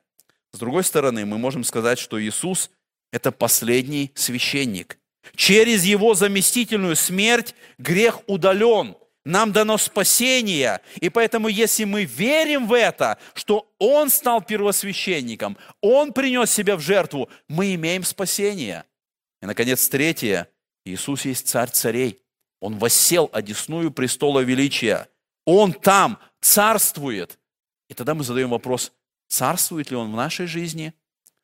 С 0.53 0.59
другой 0.59 0.83
стороны, 0.83 1.25
мы 1.25 1.37
можем 1.37 1.63
сказать, 1.63 1.99
что 1.99 2.21
Иисус– 2.21 2.71
это 3.11 3.31
последний 3.31 4.11
священник. 4.15 4.97
Через 5.35 5.83
Его 5.83 6.13
заместительную 6.13 6.95
смерть 6.95 7.53
грех 7.77 8.21
удален. 8.27 8.95
Нам 9.25 9.51
дано 9.51 9.77
спасение, 9.77 10.79
и 11.01 11.09
поэтому, 11.09 11.49
если 11.49 11.83
мы 11.83 12.05
верим 12.05 12.65
в 12.65 12.71
это, 12.71 13.17
что 13.33 13.69
Он 13.77 14.09
стал 14.09 14.41
первосвященником, 14.41 15.57
Он 15.81 16.13
принес 16.13 16.49
себя 16.49 16.77
в 16.77 16.79
жертву, 16.79 17.29
мы 17.49 17.75
имеем 17.75 18.03
спасение. 18.03 18.85
И, 19.41 19.45
наконец, 19.45 19.85
третье– 19.89 20.47
Иисус 20.87 21.25
есть 21.25 21.47
царь 21.47 21.69
царей. 21.69 22.19
Он 22.59 22.77
воссел 22.77 23.29
одесную 23.33 23.91
престола 23.91 24.39
величия. 24.39 25.07
Он 25.45 25.73
там 25.73 26.19
царствует. 26.41 27.37
И 27.89 27.93
тогда 27.93 28.13
мы 28.13 28.23
задаем 28.23 28.49
вопрос, 28.49 28.91
царствует 29.27 29.91
ли 29.91 29.97
Он 29.97 30.11
в 30.11 30.15
нашей 30.15 30.47
жизни? 30.47 30.93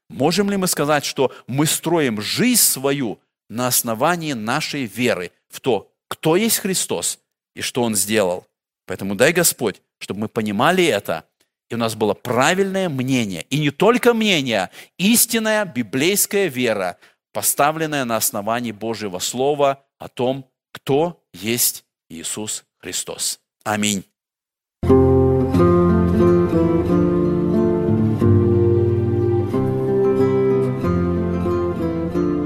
Можем 0.09 0.49
ли 0.49 0.57
мы 0.57 0.67
сказать, 0.67 1.05
что 1.05 1.31
мы 1.47 1.65
строим 1.65 2.21
жизнь 2.21 2.61
свою 2.61 3.19
на 3.49 3.67
основании 3.67 4.33
нашей 4.33 4.85
веры 4.85 5.31
в 5.49 5.59
то, 5.59 5.91
кто 6.07 6.35
есть 6.35 6.59
Христос 6.59 7.19
и 7.55 7.61
что 7.61 7.83
Он 7.83 7.95
сделал? 7.95 8.45
Поэтому 8.85 9.15
дай 9.15 9.31
Господь, 9.31 9.81
чтобы 9.99 10.21
мы 10.21 10.27
понимали 10.27 10.83
это, 10.83 11.25
и 11.69 11.75
у 11.75 11.77
нас 11.77 11.95
было 11.95 12.13
правильное 12.13 12.89
мнение. 12.89 13.45
И 13.49 13.57
не 13.59 13.71
только 13.71 14.13
мнение, 14.13 14.69
истинная 14.97 15.65
библейская 15.65 16.47
вера, 16.47 16.97
поставленная 17.33 18.05
на 18.05 18.15
основании 18.15 18.71
Божьего 18.71 19.19
Слова 19.19 19.83
о 19.97 20.07
том, 20.07 20.45
кто 20.71 21.21
есть 21.33 21.83
Иисус 22.09 22.63
Христос. 22.77 23.39
Аминь. 23.63 24.05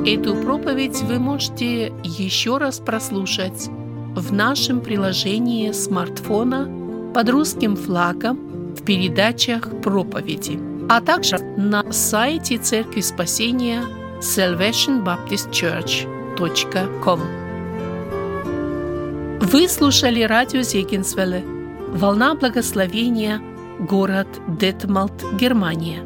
Эту 0.05 0.41
проповедь 0.41 1.01
вы 1.01 1.19
можете 1.19 1.87
еще 2.03 2.57
раз 2.57 2.79
прослушать 2.79 3.67
в 3.67 4.31
нашем 4.31 4.79
приложении 4.81 5.71
смартфона 5.73 7.11
под 7.13 7.29
русским 7.29 7.75
флагом 7.75 8.73
в 8.73 8.85
передачах 8.85 9.81
проповеди, 9.81 10.57
а 10.89 11.01
также 11.01 11.39
на 11.57 11.91
сайте 11.91 12.57
Церкви 12.57 13.01
Спасения– 13.01 13.83
salvationbaptistchurch.com 14.21 17.19
Вы 19.41 19.69
слушали 19.69 20.23
радио 20.23 20.61
Зегенсвелле. 20.61 21.45
«Волна 21.89 22.35
благословения», 22.35 23.41
город 23.79 24.27
Детмалт, 24.47 25.23
Германия. 25.39 26.03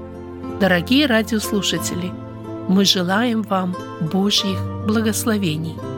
Дорогие 0.60 1.08
радиослушатели, 1.08 2.12
мы 2.68 2.86
желаем 2.86 3.42
вам 3.42 3.76
Божьих 4.12 4.60
благословений– 4.86 5.76